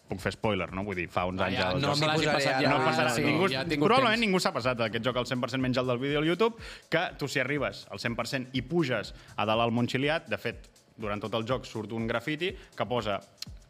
[0.09, 0.83] puc fer spoiler, no?
[0.83, 1.57] Vull dir, fa uns Ah, anys...
[1.59, 2.69] ja, no m'hi l'hagi passat ja.
[2.69, 3.09] No Ah, passarà.
[3.13, 4.19] sí, ningú, ja probablement temps.
[4.21, 6.55] ningú s'ha passat aquest joc al 100% menys el del vídeo al YouTube,
[6.89, 10.67] que tu si arribes al 100% i puges a dalt al Mont Chiliad, de fet,
[10.97, 13.19] durant tot el joc surt un grafiti que posa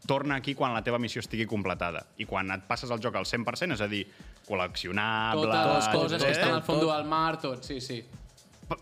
[0.08, 2.00] torna aquí quan la teva missió estigui completada.
[2.18, 4.06] I quan et passes el joc al 100%, és a dir,
[4.48, 5.52] col·leccionables...
[5.52, 6.38] Totes les coses que eh?
[6.38, 8.00] estan al fons del mar, tot, sí, sí.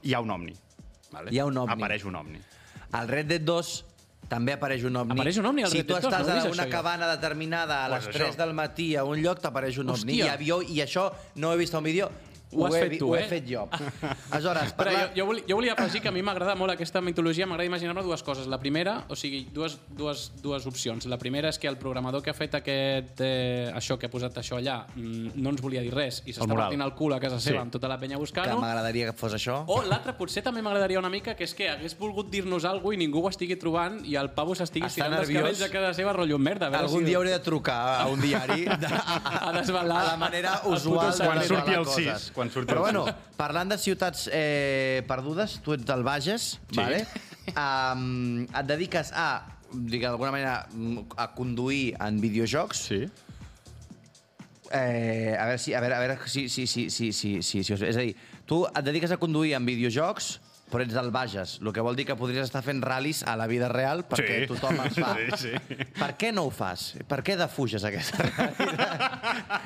[0.02, 0.54] Hi ha un omni.
[1.10, 1.34] Vale?
[1.34, 1.74] Hi ha un ovni.
[1.74, 2.40] Apareix un omni.
[2.94, 3.72] Al Red Dead 2
[4.30, 5.14] també apareix un ovni.
[5.14, 6.72] Apareix un ovni al si Red tu Dead 2, estàs no a una això jo.
[6.72, 8.30] cabana determinada a Pues les això.
[8.30, 10.20] 3 del matí a un lloc t'apareix un ovni.
[10.20, 10.30] Hòstia.
[10.30, 12.10] I, avió, I això no ho he vist a un vídeo,
[12.52, 13.24] Ho has he, fet tu, ho eh?
[13.24, 13.64] he fet jo.
[14.30, 15.10] Aleshores, Però jo, parla...
[15.16, 18.22] jo, volia, jo volia afegir que a mi m'agrada molt aquesta mitologia, m'agrada imaginar-me dues
[18.22, 18.46] coses.
[18.46, 21.06] La primera, o sigui, dues, dues, dues opcions.
[21.10, 24.38] La primera és que el programador que ha fet aquest, eh, això, que ha posat
[24.38, 27.40] això allà, mm, no ens volia dir res i s'està partint el cul a casa
[27.40, 27.62] seva Sí.
[27.62, 28.60] amb tota la penya que buscant-ho.
[28.60, 29.64] m'agradaria que fos això.
[29.66, 32.98] O l'altre potser també m'agradaria una mica, que és que hagués volgut dir-nos alguna i
[32.98, 35.42] ningú ho estigui trobant i el pavo s'estigui estirant dels nerviós.
[35.42, 36.66] cabells a casa seva rotllo merda.
[36.66, 37.06] A veure Algun si...
[37.10, 41.42] dia hauré de trucar a un diari de, a desvelar a la manera usual Quan
[41.42, 42.22] surti el coses.
[42.22, 42.30] 6.
[42.36, 43.06] Quan surti Però bueno,
[43.40, 46.78] parlant de ciutats eh, perdudes, tu ets del Bages, Sí.
[46.78, 47.02] vale?
[47.56, 49.28] Um, et dediques a,
[49.72, 52.84] digue d'alguna manera, mm, a conduir en videojocs.
[52.90, 53.04] Sí.
[54.72, 57.72] Eh, a veure si, a veure, a veure si, si, si, si, si, si, si,
[57.76, 58.16] és a dir,
[58.50, 60.40] tu et dediques a conduir en videojocs,
[60.70, 63.46] però ets del Bages, el que vol dir que podries estar fent ral·lis a la
[63.46, 64.46] vida real perquè Sí.
[64.50, 65.12] tothom els fa.
[65.36, 65.76] Sí, sí.
[65.94, 66.94] Per què no ho fas?
[67.06, 68.26] Per què defuges aquesta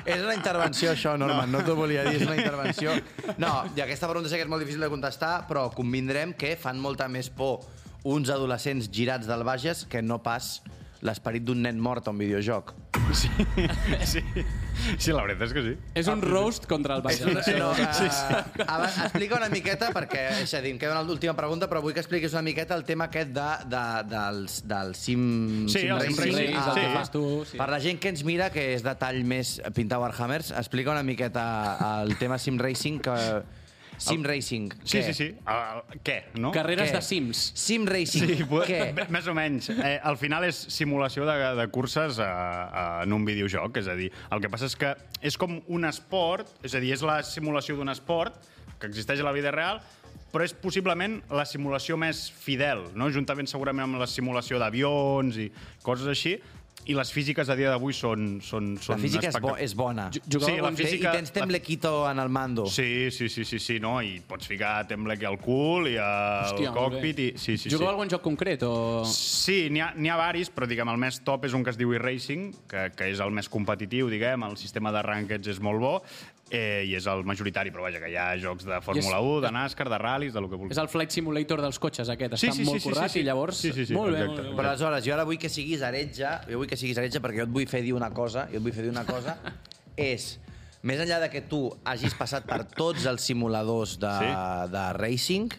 [0.05, 2.93] és una intervenció, això, Norman, no, no t'ho volia dir, és una intervenció.
[3.41, 6.79] No, i aquesta pregunta sé que és molt difícil de contestar, però convindrem que fan
[6.81, 7.65] molta més por
[8.03, 10.61] uns adolescents girats del Bages que no pas
[11.01, 12.73] l'esperit d'un nen mort a un videojoc.
[13.11, 13.27] Sí,
[14.05, 14.21] sí.
[14.97, 15.71] sí, la veritat és que sí.
[15.99, 17.07] És un roast contra el.
[17.11, 18.35] És una, no, Sí, sí, sí.
[18.55, 18.63] sí.
[18.67, 21.95] Abans, explica una miqueta, perquè és a dir, em queda una última pregunta, però vull
[21.97, 23.83] que expliquis una miqueta el tema aquest de, de,
[24.13, 25.23] dels, del sim,
[25.71, 26.93] Sí, el sim racing, Ah, el que va.
[27.01, 27.57] fas tu, sí.
[27.59, 31.03] Per la gent que ens mira, que és de tall més pintar Warhammers, explica una
[31.03, 31.43] miqueta
[32.03, 33.17] el tema sim racing que...
[34.01, 34.71] Sim racing.
[34.83, 35.03] Sí, què?
[35.05, 35.27] sí, sí.
[35.45, 36.49] Uh, què, no?
[36.55, 36.97] Carreres Què?
[36.97, 37.43] de Sims.
[37.59, 38.33] Sim racing.
[38.33, 39.07] Sí, què?
[39.13, 39.69] més o menys.
[39.75, 43.77] Eh, al final és simulació de, de curses a, a, en un videojoc.
[43.83, 46.95] És a dir, el que passa és que és com un esport, és a dir,
[46.97, 48.37] és la simulació d'un esport
[48.81, 49.83] que existeix a la vida real,
[50.31, 53.09] però és possiblement la simulació més fidel, no?
[53.13, 55.49] juntament segurament amb la simulació d'avions i
[55.83, 56.37] coses així,
[56.89, 60.07] i les físiques a dia d'avui són, són, La són física és, bo, és bona.
[60.25, 62.65] Jugava Sí, la física- I tens Temblequito en el mando.
[62.65, 64.01] Sí, sí, sí, sí, sí, no?
[64.01, 67.19] I pots ficar Tembleque al cul i al Hòstia, cockpit.
[67.19, 67.27] I...
[67.37, 67.91] Sí, sí, Jugueu sí.
[67.93, 69.05] algun joc concret o...?
[69.05, 71.93] Sí, n'hi ha, ha varis, però diguem, el més top és un que es diu
[71.93, 75.95] e-racing, que, que és el més competitiu, diguem, el sistema de rankeds és molt bo,
[76.51, 79.41] eh, i és el majoritari, però vaja, que hi ha jocs de Fórmula és- 1,
[79.45, 80.75] de NASCAR, de ral·lis, de lo que vulguis.
[80.77, 82.35] És el Flight Simulator dels cotxes, aquest.
[82.37, 83.19] Sí, Està sí, sí, molt sí, currat sí, sí.
[83.19, 83.57] i llavors...
[83.57, 84.41] Sí, sí, sí, molt bé, exacte.
[84.43, 84.55] molt bé.
[84.59, 87.47] Però aleshores, jo ara vull que siguis heretge, jo vull que siguis heretge perquè jo
[87.49, 89.37] et vull fer dir una cosa, jo et vull fer dir una cosa,
[89.95, 90.39] és,
[90.83, 94.31] més enllà de que tu hagis passat per tots els simuladors de, Sí.
[94.75, 95.51] de racing,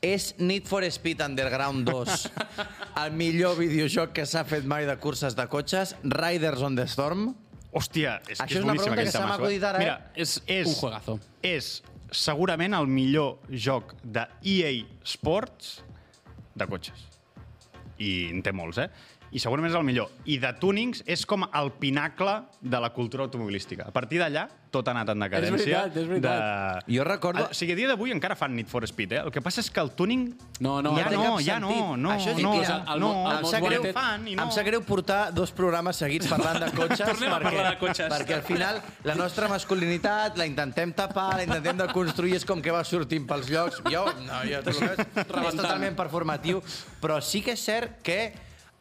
[0.00, 2.30] és Need for Speed Underground 2
[3.04, 7.34] el millor videojoc que s'ha fet mai de curses de cotxes, Riders on the Storm.
[7.70, 9.84] Hòstia, és Això que és, és una pregunta que se m'ha acudit ara, eh?
[9.84, 11.18] Mira, és, és, un juegazo.
[11.46, 11.68] És
[12.10, 14.72] segurament el millor joc de EA
[15.06, 15.76] Sports
[16.58, 17.06] de cotxes.
[18.00, 18.88] I en té molts, eh?
[19.32, 20.08] I segurament és el millor.
[20.26, 23.84] I de tunings és com el pinacle de la cultura automobilística.
[23.86, 25.54] A partir d'allà, tot ha anat en decadència.
[25.56, 26.84] veritat, és veritat.
[26.86, 26.94] De...
[26.96, 29.20] Jo recordo- O sigui, a dia d'avui encara fan Need for Speed, eh?
[29.24, 30.34] El que passa és que el tuning...
[30.60, 31.96] No, no, ja no, ja no, sentit.
[32.02, 34.42] no, Això és no, que el- el no, el sap greu, Wanted- fan i no.
[34.42, 38.10] em sap greu portar dos programes seguits parlant de cotxes Tornem perquè, parlar de cotxes.
[38.12, 42.60] perquè al final la nostra masculinitat la intentem tapar, la intentem de construir és com
[42.62, 46.62] que va sortint pels llocs jo, no, jo tot el que és, és totalment performatiu
[47.00, 48.32] però sí que és cert que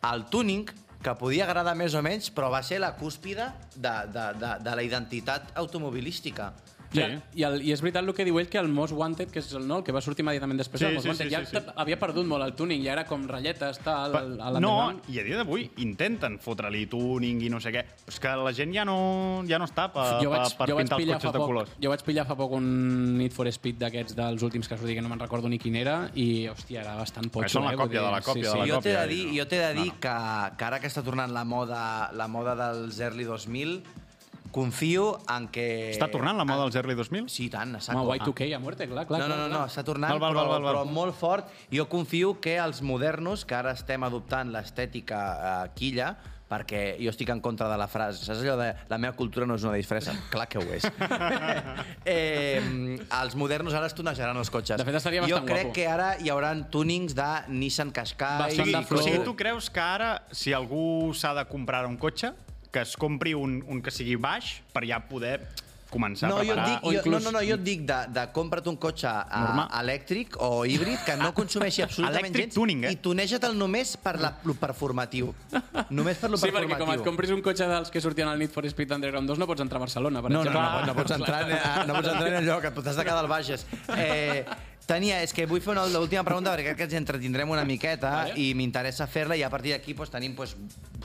[0.08, 0.70] el tuning
[1.04, 4.76] que podia agradar més o menys, però va ser la cúspide de, de, de, de
[4.76, 6.52] la identitat automobilística.
[6.92, 7.04] Sí.
[7.38, 9.52] I, el, I és veritat el que diu ell, que el Most Wanted, que és
[9.54, 11.42] el, no, el que va sortir immediatament després Sí, del Most sí, Wanted, sí, ja
[11.46, 11.74] sí, sí.
[11.84, 15.10] havia perdut molt el tuning, ja era com ratlletes, tal, Pa- a no, l'underground.
[15.14, 17.84] i a dia d'avui intenten fotre-li tuning i no sé què.
[18.06, 20.70] Però és que la gent ja no, ja no està per, jo vaig, per, per
[20.72, 21.76] jo vaig pintar els cotxes de poc, colors.
[21.86, 22.72] jo vaig pillar fa poc un
[23.20, 26.10] Need for Speed d'aquests dels últims que sortir, que no me'n recordo ni quin era,
[26.16, 27.60] i, hòstia, era bastant potxo.
[27.60, 27.78] són la eh?
[27.78, 28.72] Vull còpia de la còpia sí, de la sí.
[28.74, 29.38] jo t'he de còpia, dir, no.
[29.38, 30.18] jo t'he de dir que,
[30.58, 33.82] que ara que està tornant la moda, la moda dels early 2000,
[34.52, 35.66] confio en que...
[35.93, 37.30] Està tornant la moda dels early 2000?
[37.30, 38.16] Sí, i tant, a Home, saco.
[38.16, 39.22] Y2K a muerte, clar, clar.
[39.24, 40.82] No, no, no, no, està tornant, Val, val, però, val, val, val.
[40.86, 41.54] però molt fort.
[41.74, 46.14] Jo confio que els modernos, que ara estem adoptant l'estètica eh, quilla,
[46.50, 48.24] perquè jo estic en contra de la frase.
[48.26, 50.16] Saps allò de la meva cultura no és una disfressa?
[50.34, 50.88] Clar que ho és.
[52.10, 54.82] eh, els modernos ara es tunejaran els cotxes.
[54.82, 55.76] De fet, estaria jo bastant crec guapo.
[55.78, 58.56] que ara hi haurà tunings de Nissan O Qashqai...
[58.58, 59.04] sigui, de o flow.
[59.06, 62.34] sigui, tu creus que ara, si algú s'ha de comprar un cotxe,
[62.72, 65.39] que es compri un, un que sigui baix per ja poder
[65.89, 66.67] començar No, a jo preparar...
[66.70, 69.72] dic, jo, no, no, no, jo et dic de, de compra't un cotxe Normal.
[69.80, 72.91] elèctric o híbrid que no consumeixi absolutament gens tuning, eh?
[72.93, 75.32] i tuneja-te'l només per la, lo performatiu.
[75.89, 76.86] Només per lo Sí, perquè performatiu.
[76.86, 79.49] com et compris un cotxe dels que sortien al Need for Speed Underground 2 no
[79.49, 80.80] pots entrar a Barcelona, per No, no, no, exemple.
[80.80, 83.32] no, no, pots entrar, en, no pots entrar en lloc, et t'has de quedar al
[83.34, 83.65] Bages.
[83.97, 84.45] Eh,
[84.90, 88.10] Tenia, és que vull fer una l'última pregunta perquè crec que ens entretindrem una miqueta
[88.24, 88.38] Vale.
[88.42, 90.56] i m'interessa fer-la i a partir d'aquí doncs, tenim doncs,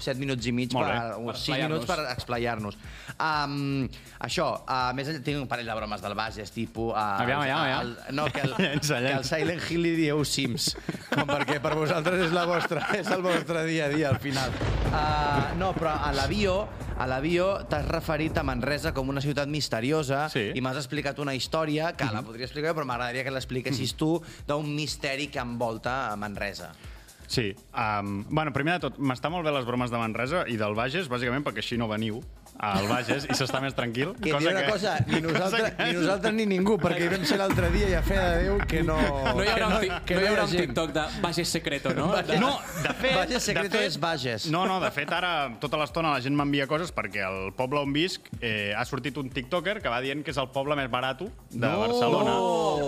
[0.01, 1.19] 7 minuts i mig Molt per, bé.
[1.21, 2.79] uns Per 6 minuts per explayar-nos.
[3.15, 3.85] Um,
[4.25, 6.95] això, uh, més tinc un parell de bromes del Bages, tipus...
[6.95, 7.81] Uh, Aviam, aviam, aviam.
[8.09, 9.29] El, no, que el, Llença, que el.
[9.29, 10.73] Silent Hill li dieu Sims,
[11.13, 14.51] com perquè per vosaltres és, la vostra, és el vostre dia a dia al final.
[14.89, 16.63] Uh, no, però a l'avió
[16.95, 20.45] a l'avió t'has referit a Manresa com una ciutat misteriosa Sí.
[20.55, 24.17] i m'has explicat una història que la podria explicar però m'agradaria que l'expliquessis tu
[24.49, 26.73] d'un misteri que envolta a Manresa.
[27.27, 27.55] Sí.
[27.73, 31.09] Um, bueno, primer de tot, m'està molt bé les bromes de Manresa i del Bages,
[31.11, 32.21] bàsicament perquè així no veniu
[32.59, 34.13] al Bages i s'està més tranquil.
[34.23, 37.25] Que cosa una cosa, ni nosaltres, cosa que- ni nosaltres ni ningú, perquè hi vam
[37.27, 38.97] ser l'altre dia i a fe de Déu que no...
[39.35, 40.51] No hi haurà, que un, tic- que no hi haurà un.
[40.55, 42.09] TikTok de Bages Secreto, no?
[42.23, 42.39] De...
[42.39, 42.53] No,
[42.83, 43.17] de fet...
[43.17, 44.47] Bages secreto de fet, és Bages.
[44.55, 47.93] No, no, de fet, ara tota l'estona la gent m'envia coses perquè al poble on
[47.93, 51.25] visc eh, ha sortit un tiktoker que va dient que és el poble més barat
[51.25, 51.75] de No!
[51.85, 52.35] Barcelona.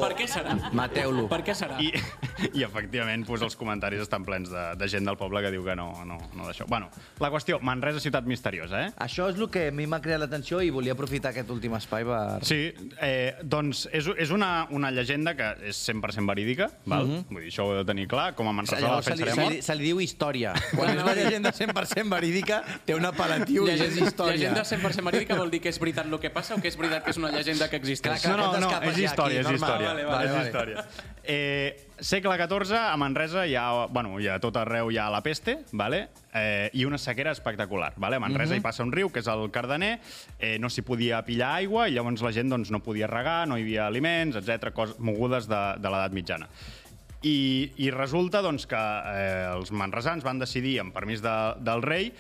[0.06, 0.54] Per què serà?
[0.76, 1.26] Mateu-lo.
[1.30, 1.76] Per què serà?
[1.82, 1.92] I,
[2.58, 5.76] I efectivament, pues, els comentaris estan plens de, de gent del poble que diu que
[5.78, 6.66] no, no, no d'això.
[6.70, 6.88] Bueno,
[7.22, 8.90] la qüestió, Manresa ciutat misteriosa, eh?
[9.06, 12.04] Això és el que a mi m'ha cridat l'atenció i volia aprofitar aquest últim espai
[12.06, 12.20] per...
[12.46, 12.58] Sí,
[13.02, 17.06] eh, doncs és, és una, una llegenda que és 100% verídica, val?
[17.06, 17.24] Mhm.
[17.30, 19.30] Vull dir, això ho he de tenir clar, com a Manresa la Llavors se li,
[19.30, 20.54] se, li, se li diu història.
[20.76, 24.36] Quan és una llegenda 100% verídica, té un apel·latiu i és Llegenda, història.
[24.36, 27.04] llegenda 100% verídica vol dir que és veritat el que passa o que és veritat
[27.04, 28.22] que és una llegenda que existeix?
[28.22, 29.70] Clar, No, no, no, t'escapes és història, aquí, és normal.
[29.70, 29.92] història.
[29.92, 30.48] Vale, vale, és vale.
[30.48, 30.86] història.
[31.26, 35.22] Eh, segle XIV, a Manresa hi ha, bueno, hi ha tot arreu hi ha la
[35.24, 36.08] peste, vale?
[36.34, 37.94] eh, i una sequera espectacular.
[37.96, 38.16] Vale?
[38.16, 38.58] A Manresa Mhm.
[38.60, 39.98] hi passa un riu, que és el Cardener,
[40.38, 43.56] eh, no s'hi podia pillar aigua i llavors la gent doncs, no podia regar, no
[43.56, 46.48] hi havia aliments, etc coses mogudes de, de l'edat mitjana.
[47.22, 52.12] I, I resulta doncs, que eh, els manresans van decidir, amb permís de, del rei,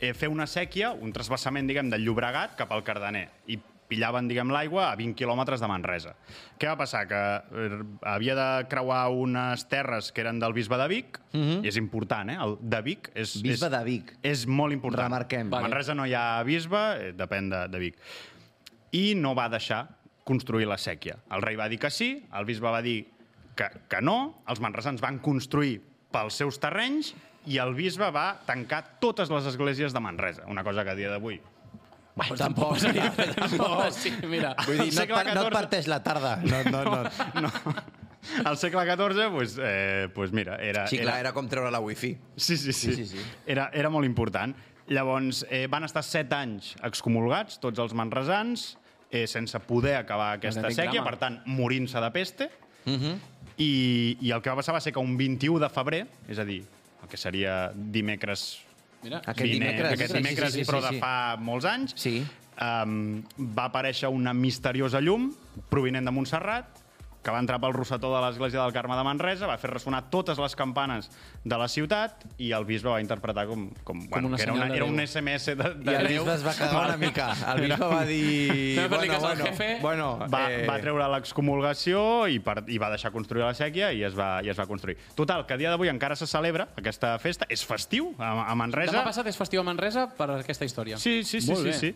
[0.00, 3.28] eh, fer una sèquia, un trasbassament, diguem, del Llobregat cap al Cardener.
[3.48, 3.58] I
[3.88, 6.14] pillaven, diguem, l'aigua a 20 quilòmetres de Manresa.
[6.60, 7.06] Què va passar?
[7.08, 7.78] Que eh,
[8.08, 11.64] havia de creuar unes terres que eren del bisbe de Vic, Mhm.
[11.64, 12.36] i és important, eh?
[12.40, 13.36] El de Vic és...
[13.42, 14.16] Bisbe és, de Vic.
[14.22, 15.08] És molt important.
[15.08, 15.48] Remarquem.
[15.48, 15.68] A Vale.
[15.68, 16.78] Manresa no hi ha bisbe,
[17.08, 17.96] eh, depèn de, de Vic.
[18.92, 19.86] I no va deixar
[20.24, 21.16] construir la sèquia.
[21.32, 23.06] El rei va dir que sí, el bisbe va dir
[23.56, 25.80] que, que no, els manresans van construir
[26.12, 27.14] pels seus terrenys
[27.48, 31.08] i el bisbe va tancar totes les esglésies de Manresa, una cosa que a dia
[31.10, 31.40] d'avui
[32.18, 33.12] Bueno, tampoc seria...
[33.38, 34.54] Tampoc, sí, mira.
[34.66, 36.36] Vull dir, no et, no et parteix la tarda.
[36.48, 37.46] No, no, no.
[37.46, 37.74] no.
[38.44, 40.86] Al segle XIV, pues, eh, pues mira, era...
[40.90, 42.16] Sí, clar, era com treure la wifi.
[42.36, 42.92] Sí, sí, sí.
[42.92, 43.24] Sí, sí, sí.
[43.46, 44.56] Era, era molt important.
[44.88, 48.72] Llavors, eh, van estar set anys excomulgats, tots els manresans,
[49.10, 52.50] eh, sense poder acabar aquesta sèquia, per tant, morint-se de peste.
[52.88, 53.18] Mhm.
[53.58, 53.70] I,
[54.22, 56.62] I el que va passar va ser que un 21 de febrer, és a dir,
[57.02, 58.64] el que seria dimecres...
[59.02, 61.00] Mira, Aquest vine- dimecres, Aquest sí, sí, dimecres, sí, sí, però sí, de sí.
[61.00, 61.94] fa molts anys.
[61.96, 62.16] Sí.
[62.58, 63.22] Um,
[63.54, 65.28] va aparèixer una misteriosa llum
[65.70, 66.80] provinent de Montserrat
[67.22, 70.38] que va entrar pel rosetó de l'església del Carme de Manresa, va fer ressonar totes
[70.38, 71.10] les campanes
[71.44, 74.68] de la ciutat i el bisbe va interpretar com, com, bueno, una que era, una,
[74.74, 76.22] era un SMS de, I de el Déu.
[76.24, 77.26] bisbe es va cagar una mica.
[77.54, 78.76] El bisbe va dir...
[78.78, 78.88] No, al
[79.20, 79.68] bueno, jefe.
[79.82, 84.02] bueno, Va, eh, va treure l'excomulgació i, per, i va deixar construir la sèquia i
[84.06, 84.96] es va, i es va construir.
[85.18, 87.46] Total, que a dia d'avui encara se celebra aquesta festa.
[87.50, 88.92] És festiu a, a Manresa.
[88.94, 90.98] Demà passat és festiu a Manresa per aquesta història.
[91.02, 91.78] Sí, sí, sí, Molt sí, bé.
[91.78, 91.94] sí.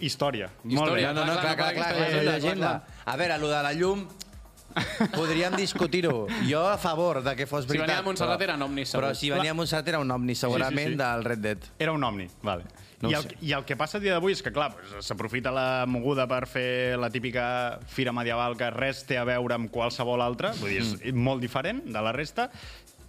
[0.00, 0.48] Història.
[0.64, 1.14] Molt Història, bé.
[1.14, 2.70] No, no, no, clar, clar, clar, clar, és Clar, llegenda.
[3.04, 4.06] A veure, allò de la llum,
[5.14, 6.26] podríem discutir-ho.
[6.48, 7.86] Jo a favor de que fos Si veritat.
[7.88, 9.04] venia de Montserrat però- eren ovnis, segur.
[9.04, 10.96] Però si venia a Montserrat era un ovni, segurament, Sí, sí, sí.
[11.02, 11.58] del Red Dead.
[11.78, 12.64] Era un omni, vale.
[13.00, 13.36] No I, el, sé.
[13.40, 16.98] I el que passa a dia d'avui és que, clar, s'aprofita la moguda per fer
[17.00, 21.14] la típica fira medieval que res té a veure amb qualsevol altra, vull dir, és
[21.16, 22.50] molt diferent de la resta,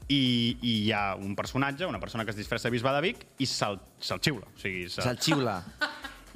[0.07, 3.26] i, i hi ha un personatge, una persona que es disfressa de bisbe de Vic,
[3.39, 4.47] i se'l se xiula.
[4.47, 5.01] O sigui, se...
[5.03, 5.59] Se'l xiula.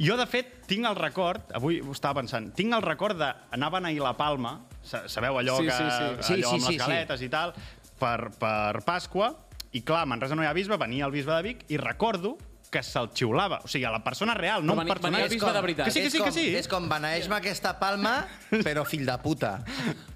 [0.04, 3.76] Jo, de fet, tinc el record, avui ho estava pensant, tinc el record d'anar a
[3.80, 6.04] beneir la Palma, sabeu allò, Sí, que, sí, sí.
[6.04, 7.54] allò Sí, sí, amb sí, les galetes i tal,
[8.00, 9.34] per, per Pasqua,
[9.76, 12.38] i clar, a Manresa no hi ha bisbe, venia el bisbe de Vic, i recordo
[12.72, 13.62] que se'l xiulava.
[13.64, 15.06] O sigui, a la persona real, no un personatge.
[15.08, 15.86] venia el bisbe de veritat.
[15.86, 16.46] Que sí, que sí, que sí.
[16.60, 18.16] És com beneeix-me aquesta palma,
[18.66, 19.58] però fill de puta.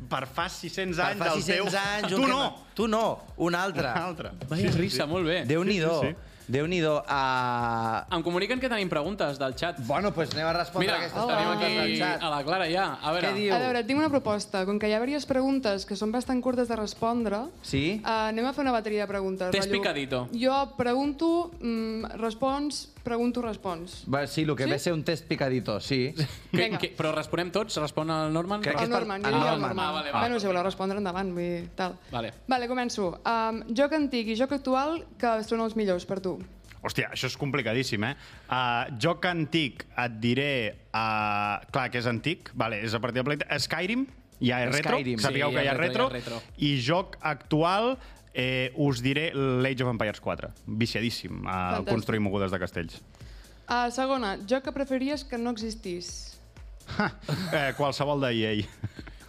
[0.09, 1.79] Per fa 600 Per anys fa del 600 teu...
[1.79, 2.15] anys...
[2.15, 2.41] Tu no!
[2.75, 3.03] Tu no,
[3.37, 3.91] un altre.
[3.93, 4.31] Un altre.
[4.49, 5.43] Vaya risa, molt bé.
[5.47, 6.01] Déu-n'hi-do.
[6.01, 6.28] Sí, sí, sí.
[6.49, 6.95] Déu-n'hi-do.
[7.05, 8.15] Uh...
[8.17, 9.77] Em comuniquen que tenim preguntes del xat.
[9.85, 12.23] Bueno, doncs pues anem a respondre Mira, aquestes tenim preguntes del aquí xat.
[12.25, 12.85] a la Clara ja.
[12.97, 13.53] A veure, Què diu?
[13.53, 14.63] A veure, tinc una proposta.
[14.65, 18.01] Com que hi ha diverses preguntes que són bastant curtes de respondre, Sí?
[18.01, 19.53] uh, anem a fer una bateria de preguntes.
[19.53, 20.23] Rotllo, picadito.
[20.33, 24.03] Jo pregunto, mm, respons, pregunto, respons.
[24.11, 24.69] Va, sí, el que Sí?
[24.69, 26.13] ve ser un test picadito, sí.
[26.51, 27.77] que, que, però responem tots?
[27.81, 28.61] Respon el Norman?
[28.61, 29.79] Crec que El per- Norman, el jo diria el Norman.
[29.85, 30.27] Ah, vale, vale.
[30.27, 31.33] Bueno, si voleu respondre, endavant.
[31.33, 31.97] Vull dir, tal.
[32.11, 32.33] Vale.
[32.47, 33.09] Vale, començo.
[33.25, 36.37] Um, joc antic i joc actual, que són els millors per tu?
[36.79, 38.13] Hòstia, això és complicadíssim, eh?
[38.47, 40.51] Uh, joc antic, et diré...
[40.93, 43.59] Uh, clar, que és antic, vale, és a partir del Play...
[43.59, 44.05] Skyrim,
[44.39, 45.19] ja és retro, Skyrim.
[45.19, 46.63] sapigueu Sí, que hi hi ha ha retro, retro, hi ha retro.
[46.63, 47.97] i joc actual,
[48.33, 51.89] eh, us diré l'Age of Empires 4, viciadíssim a Fantàstic.
[51.93, 53.01] construir mogudes de castells.
[53.69, 56.39] Uh, segona, joc que preferies que no existís?
[57.53, 58.63] Eh, qualsevol de EA.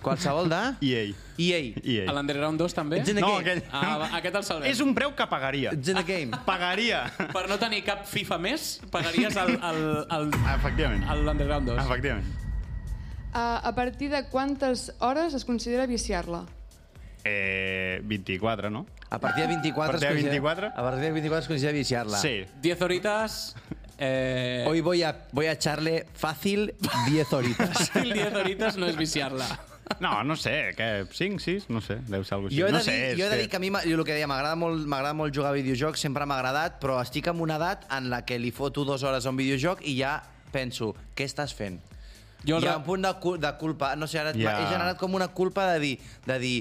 [0.01, 0.61] Qualsevol de...
[0.89, 1.03] EA.
[1.37, 1.59] EA.
[1.85, 2.05] EA.
[2.09, 3.03] A l'Underground 2 també?
[3.03, 3.43] It's in the No, game.
[3.43, 3.61] aquell...
[3.71, 4.71] Ah, va, aquest el salvem.
[4.71, 5.75] És un preu que pagaria.
[5.77, 6.33] It's in the game.
[6.47, 7.03] Pagaria.
[7.35, 9.83] Per no tenir cap FIFA més, pagaries el, el,
[10.17, 11.05] el, Efectivament.
[11.13, 11.83] el l'Underground 2.
[11.85, 12.31] Efectivament.
[13.31, 16.47] Uh, a partir de quantes hores es considera viciar-la?
[17.25, 18.87] Eh, 24, no?
[19.11, 19.83] A partir de 24...
[19.83, 20.67] A partir de es considera- 24?
[20.69, 22.19] A partir de 24 es considera viciar-la.
[22.19, 22.45] Sí.
[22.63, 23.57] 10 horitas...
[24.03, 26.75] Eh, Hoy voy a, voy a echarle fácil
[27.11, 27.69] 10 horitas.
[27.93, 29.45] Fàcil 10 horites no és viciar-la.
[30.01, 31.05] No, no sé, què?
[31.13, 31.67] 5, 6?
[31.69, 32.63] No sé, deu ser alguna cosa així.
[32.63, 34.05] Jo he, de no dir, sé, jo he de dir que a mi, jo el
[34.09, 37.43] que deia, m'agrada molt, m'agrada molt jugar a videojocs, sempre m'ha agradat, però estic en
[37.45, 40.15] una edat en la que li foto dues hores a un videojoc i ja
[40.55, 41.77] penso, què estàs fent?
[42.47, 43.13] Jo Hi ha un punt de,
[43.45, 44.55] de culpa, no sé, ara Ja.
[44.63, 46.55] he generat com una culpa de dir, de dir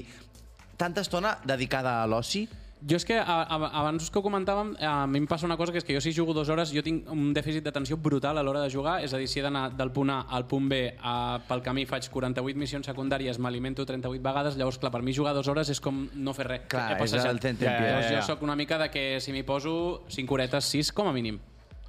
[0.80, 2.46] tanta estona dedicada a l'oci,
[2.80, 5.72] Jo és que a, a, abans que ho comentàvem, a mi em passa una cosa
[5.72, 8.44] que és que jo si jugo dues hores jo tinc un dèficit d'atenció brutal a
[8.46, 10.78] l'hora de jugar, és a dir, si he d'anar del punt A al punt B,
[10.96, 15.34] a, pel camí faig 48 missions secundàries, m'alimento 38 vegades, llavors, clar, per mi jugar
[15.36, 16.66] dues hores és com no fer res.
[16.72, 17.68] Clar, He és el tentempié.
[17.68, 18.16] Ja, ja, ja.
[18.16, 21.36] Jo sóc una mica de que si m'hi poso 5 horetes, 6 com a mínim.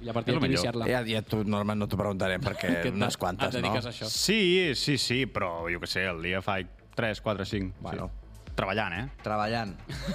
[0.02, 0.64] I a partir És el d'aquí millor.
[0.66, 0.86] iniciar-la.
[0.90, 3.88] ja, ja tu, Norman, no t'ho preguntaré perquè Que unes quantes, et dediques no?
[3.88, 4.08] a això.
[4.10, 6.68] Sí, sí, sí, però jo què sé, el dia faig
[6.98, 7.78] 3, 4, 5.
[7.80, 8.10] Bueno.
[8.12, 8.21] Sí.
[8.56, 9.04] Treballant, eh?
[9.24, 9.72] Treballant.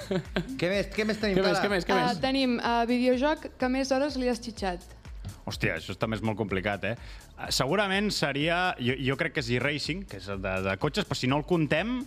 [0.60, 2.20] què, més, què més tenim, Què més, què més, què Uh, més?
[2.22, 4.84] tenim uh, videojoc que més hores li has xitxat.
[5.48, 6.94] Hòstia, això també és molt complicat, eh?
[7.38, 8.74] Eh, Segurament seria...
[8.78, 11.40] Jo, jo crec que és e-racing, que és el de, de cotxes, però si no
[11.40, 11.98] el contem,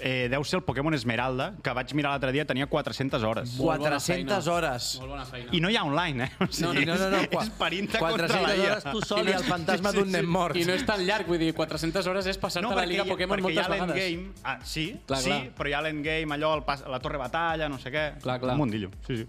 [0.00, 3.54] eh, deu ser el Pokémon Esmeralda, que vaig mirar l'altre dia, tenia 400 hores.
[3.56, 4.54] Molt bona 400 feina.
[4.54, 4.88] hores.
[5.00, 5.50] Molt bona feina.
[5.52, 6.30] I no hi ha online, eh?
[6.40, 8.70] O sigui, No, no, no, és, qua- és parint-te 400 contra la IA.
[8.72, 10.56] hores tu sol i el fantasma d'un nen mort.
[10.56, 13.38] I no és tan llarg, vull dir, 400 hores és passar-te No, la Liga Pokémon
[13.38, 13.96] perquè hi moltes ha vegades.
[13.96, 14.32] l'endgame.
[14.44, 15.42] Ah, sí, Clar, sí, clar.
[15.56, 18.06] però hi ha l'endgame, allò, el pas, la torre batalla, no sé què.
[18.20, 18.52] Clar, clar.
[18.52, 19.26] Un mundillo, sí, sí.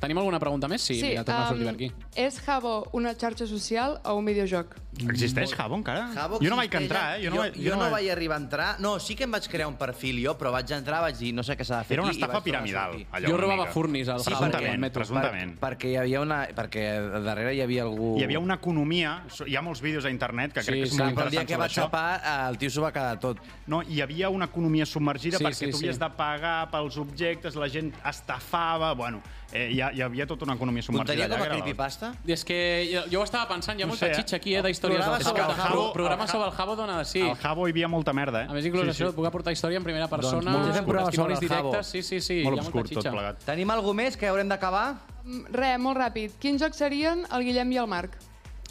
[0.00, 0.82] Tenim alguna pregunta més?
[0.84, 1.92] Sí, mira, torna a sortir per aquí.
[2.16, 4.74] és Jabo una xarxa social o un videojoc?
[5.08, 6.08] Existeix Jabo encara?
[6.14, 7.24] Jabo jo no vaig entrar, eh?
[7.24, 8.68] Jo no, vaig, jo, no vaig arribar a entrar.
[8.80, 11.42] No, sí que em vaig crear un perfil jo, però vaig entrar, vaig dir, no
[11.42, 14.30] sé què s'ha de fer Era una estafa piramidal, allò Jo robava furnis al Sí,
[14.30, 15.00] Jabo, metro.
[15.00, 15.56] presumptament.
[15.58, 16.42] Per, perquè hi havia una...
[16.54, 16.84] Perquè
[17.24, 18.14] darrere hi havia algú...
[18.20, 19.16] Hi havia una economia,
[19.46, 21.44] hi ha molts vídeos a internet que crec que és clar, molt però el dia
[21.46, 21.88] que va sobre això.
[21.88, 23.40] xapar, eh, el tio s'ho va quedar tot.
[23.66, 25.84] No, hi havia una economia submergida Sí, perquè sí, tu sí.
[25.86, 28.92] havies de pagar pels objectes, la gent estafava...
[28.94, 29.22] Bueno,
[29.52, 32.12] eh, hi, ha, hi havia tota una economia submergida Comptaria com a creepypasta?
[32.26, 32.58] I és que
[32.92, 34.14] jo, jo ho estava pensant, hi ha No molta sé, eh?
[34.22, 35.52] xitxa aquí, eh, d'històries del sobre Jabo.
[35.52, 37.20] el Pro- Jabo, programa el sobre el Jabo dona de sí.
[37.22, 38.46] Al Jabo hi havia molta merda, eh?
[38.48, 41.34] A més, inclús això, et puc aportar història en primera persona, Doncs molt testimonis sobre
[41.34, 43.12] el directes, sí, sí, sí, Molt hi ha obscur, molta tot xitxa.
[43.12, 43.44] plegat.
[43.44, 44.94] Tenim alguna més que haurem d'acabar?
[45.24, 46.32] Mm, Re, molt ràpid.
[46.40, 48.16] Quins jocs serien el Guillem i el Marc?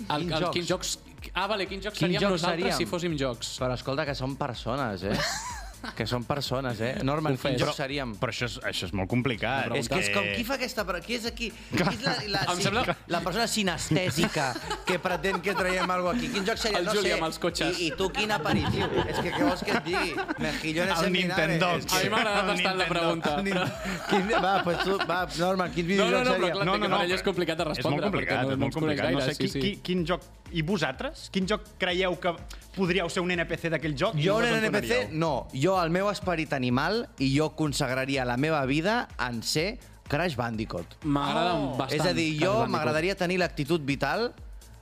[0.10, 0.54] El, Quins el, jocs?
[0.54, 1.00] quins jocs?
[1.34, 2.78] Ah, vale, quins jocs Quins seríem jocs nosaltres seríem?
[2.78, 3.54] si fóssim jocs?
[3.62, 5.16] Però escolta, que són persones, eh?
[5.98, 6.94] que són persones, eh?
[7.04, 8.14] Norman, quins jocs seríem?
[8.20, 9.74] Però això és, això és molt complicat.
[9.76, 10.86] És que és com, qui fa aquesta...
[10.88, 11.50] pre- Qui és aquí?
[11.74, 14.54] Qui és la, la, Em sembla- la persona sinestèsica
[14.88, 16.30] que pretén que traiem alguna aquí?
[16.32, 16.80] Quin joc seria?
[16.80, 17.18] El no Juli sé.
[17.18, 17.80] amb els cotxes.
[17.80, 18.88] I, I tu quin aperitiu?
[19.04, 20.14] és que què vols que et digui?
[20.40, 21.14] Mejillones El en.
[21.20, 21.72] Nintendo.
[21.82, 23.36] És que- A mi m'ha agradat bastant la pregunta.
[23.44, 23.66] Però...
[24.10, 26.54] Quin, va, pues tu, va, Norman, quin No, videojoc no, no, però seria?
[26.54, 27.14] clar, No, no, no, no, no.
[27.20, 28.08] és complicat de És molt respondre.
[28.08, 29.12] complicat, perquè és molt complicat.
[29.12, 30.24] No sé, qui, qui, quin joc...
[30.54, 31.30] I vosaltres?
[31.34, 32.36] Quin joc creieu que
[32.76, 34.16] podríeu ser un NPC d'aquell joc?
[34.22, 35.48] Jo, un NPC, no.
[35.54, 40.98] Jo, el meu esperit animal, i jo consagraria la meva vida en ser Crash Bandicoot.
[41.06, 41.76] M'agrada Oh.
[41.78, 42.02] bastant.
[42.02, 44.34] És a dir, jo m'agradaria tenir l'actitud vital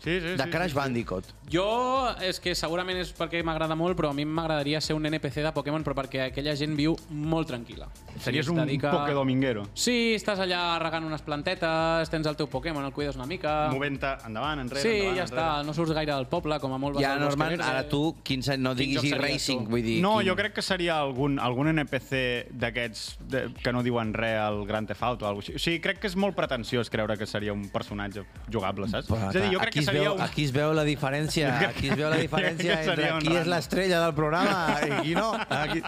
[0.03, 0.75] Sí, sí, de sí, Crash sí, sí.
[0.75, 1.25] Bandicoot.
[1.51, 5.41] Jo, és que segurament és perquè m'agrada molt, però a mi m'agradaria ser un NPC
[5.43, 7.89] de Pokémon, però perquè aquella gent viu molt tranquil·la.
[8.23, 9.65] Series es un dedica- pokedominguero.
[9.73, 13.67] Sí, estàs allà regant unes plantetes, tens el teu Pokémon, el cuides una mica...
[13.73, 15.41] Movent-te endavant, enrere, Sí, endavant, ja enrere.
[15.41, 17.63] està, no surts gaire del poble, com a molt Ja, al Bosque Norman, Verde.
[17.67, 19.71] ara tu, quin, no Quin diguis series e-racing, tu?
[19.75, 19.97] vull dir...
[20.01, 20.29] No, quin...
[20.29, 24.87] jo crec que seria algun, algun NPC d'aquests de- que no diuen res al Grand
[24.87, 25.59] Theft Auto o alguna cosa així.
[25.59, 29.09] O sigui, crec que és molt pretensiós creure que seria un personatge jugable, saps?
[29.11, 30.21] Però, és a dir, jo crec aquí que seria veu, un...
[30.21, 33.99] Aquí es veu la diferència, aquí es veu la diferència que entre qui és l'estrella
[34.05, 35.31] del programa i qui no.
[35.61, 35.81] Aquí...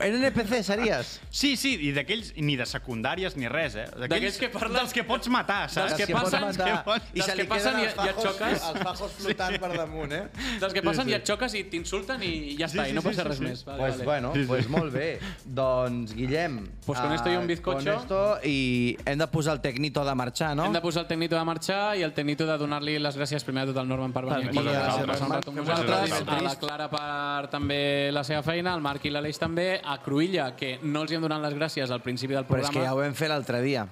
[0.00, 1.20] NPC series?
[1.30, 3.86] Sí, sí, i d'aquells ni de secundàries ni res, eh?
[3.98, 5.96] D'aquells que parlen- Dels que pots matar, saps?
[5.96, 6.66] Dels que pots passen- matar.
[6.68, 8.68] que pots- I se que li passen queden i- els i et fajos, xoques.
[8.68, 10.22] els fajos flotant per damunt, eh?
[10.60, 11.16] Dels que passen Sí, i sí.
[11.18, 13.44] et xoques i t'insulten i ja està, Sí, i no sí, passa sí, res sí.
[13.44, 13.64] més.
[13.64, 14.04] Vale, Pues vale.
[14.04, 14.46] bueno, Sí, sí.
[14.46, 15.18] pues molt bé.
[15.44, 16.68] Doncs, Guillem...
[16.86, 17.78] Pues con esto y un ah, bizcocho.
[17.78, 20.64] Con esto i hem de posar el tecnito de marxar, no?
[20.66, 23.66] Hem de posar el tecnito de marxar i el tecnito de donar-li les gràcies primer
[23.66, 24.68] de tot al Norman per venir aquí a Que
[25.06, 26.28] gràcies.
[26.28, 30.54] a la Clara per també la seva feina, al Marc i l'Aleix també, a Cruïlla,
[30.56, 32.74] que no els hi hem donat les gràcies al principi del Però és programa.
[32.80, 33.86] que ja ho vam fer l'altre dia.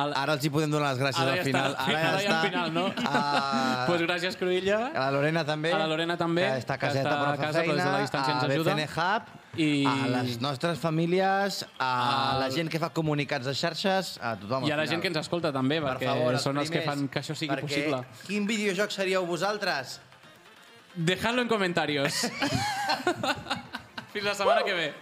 [0.00, 1.72] El- Ara els hi podem donar les gràcies Ara al ja final.
[1.72, 2.84] està, ara ja al final, no?
[3.04, 3.84] A...
[3.86, 4.92] pues gràcies, Cruïlla.
[4.94, 5.72] a la Lorena també.
[5.72, 7.76] A la Lorena també, Que està a que caseta està però a casa, però des
[7.76, 7.92] de feina.
[7.92, 8.74] la distància ens a ajuda.
[8.74, 9.39] BCN Hub.
[9.56, 14.36] I- A les nostres famílies, a Al- la gent que fa comunicats de xarxes, a
[14.36, 14.64] tothom.
[14.64, 14.88] I a la final.
[14.88, 17.52] gent que ens escolta també, Per perquè favor, són els que fan que això sigui
[17.52, 18.04] perquè possible.
[18.26, 20.00] Quin videojoc seríeu vosaltres?
[20.94, 22.12] Dejadlo en comentarios.
[24.12, 24.94] Fins la setmana que ve.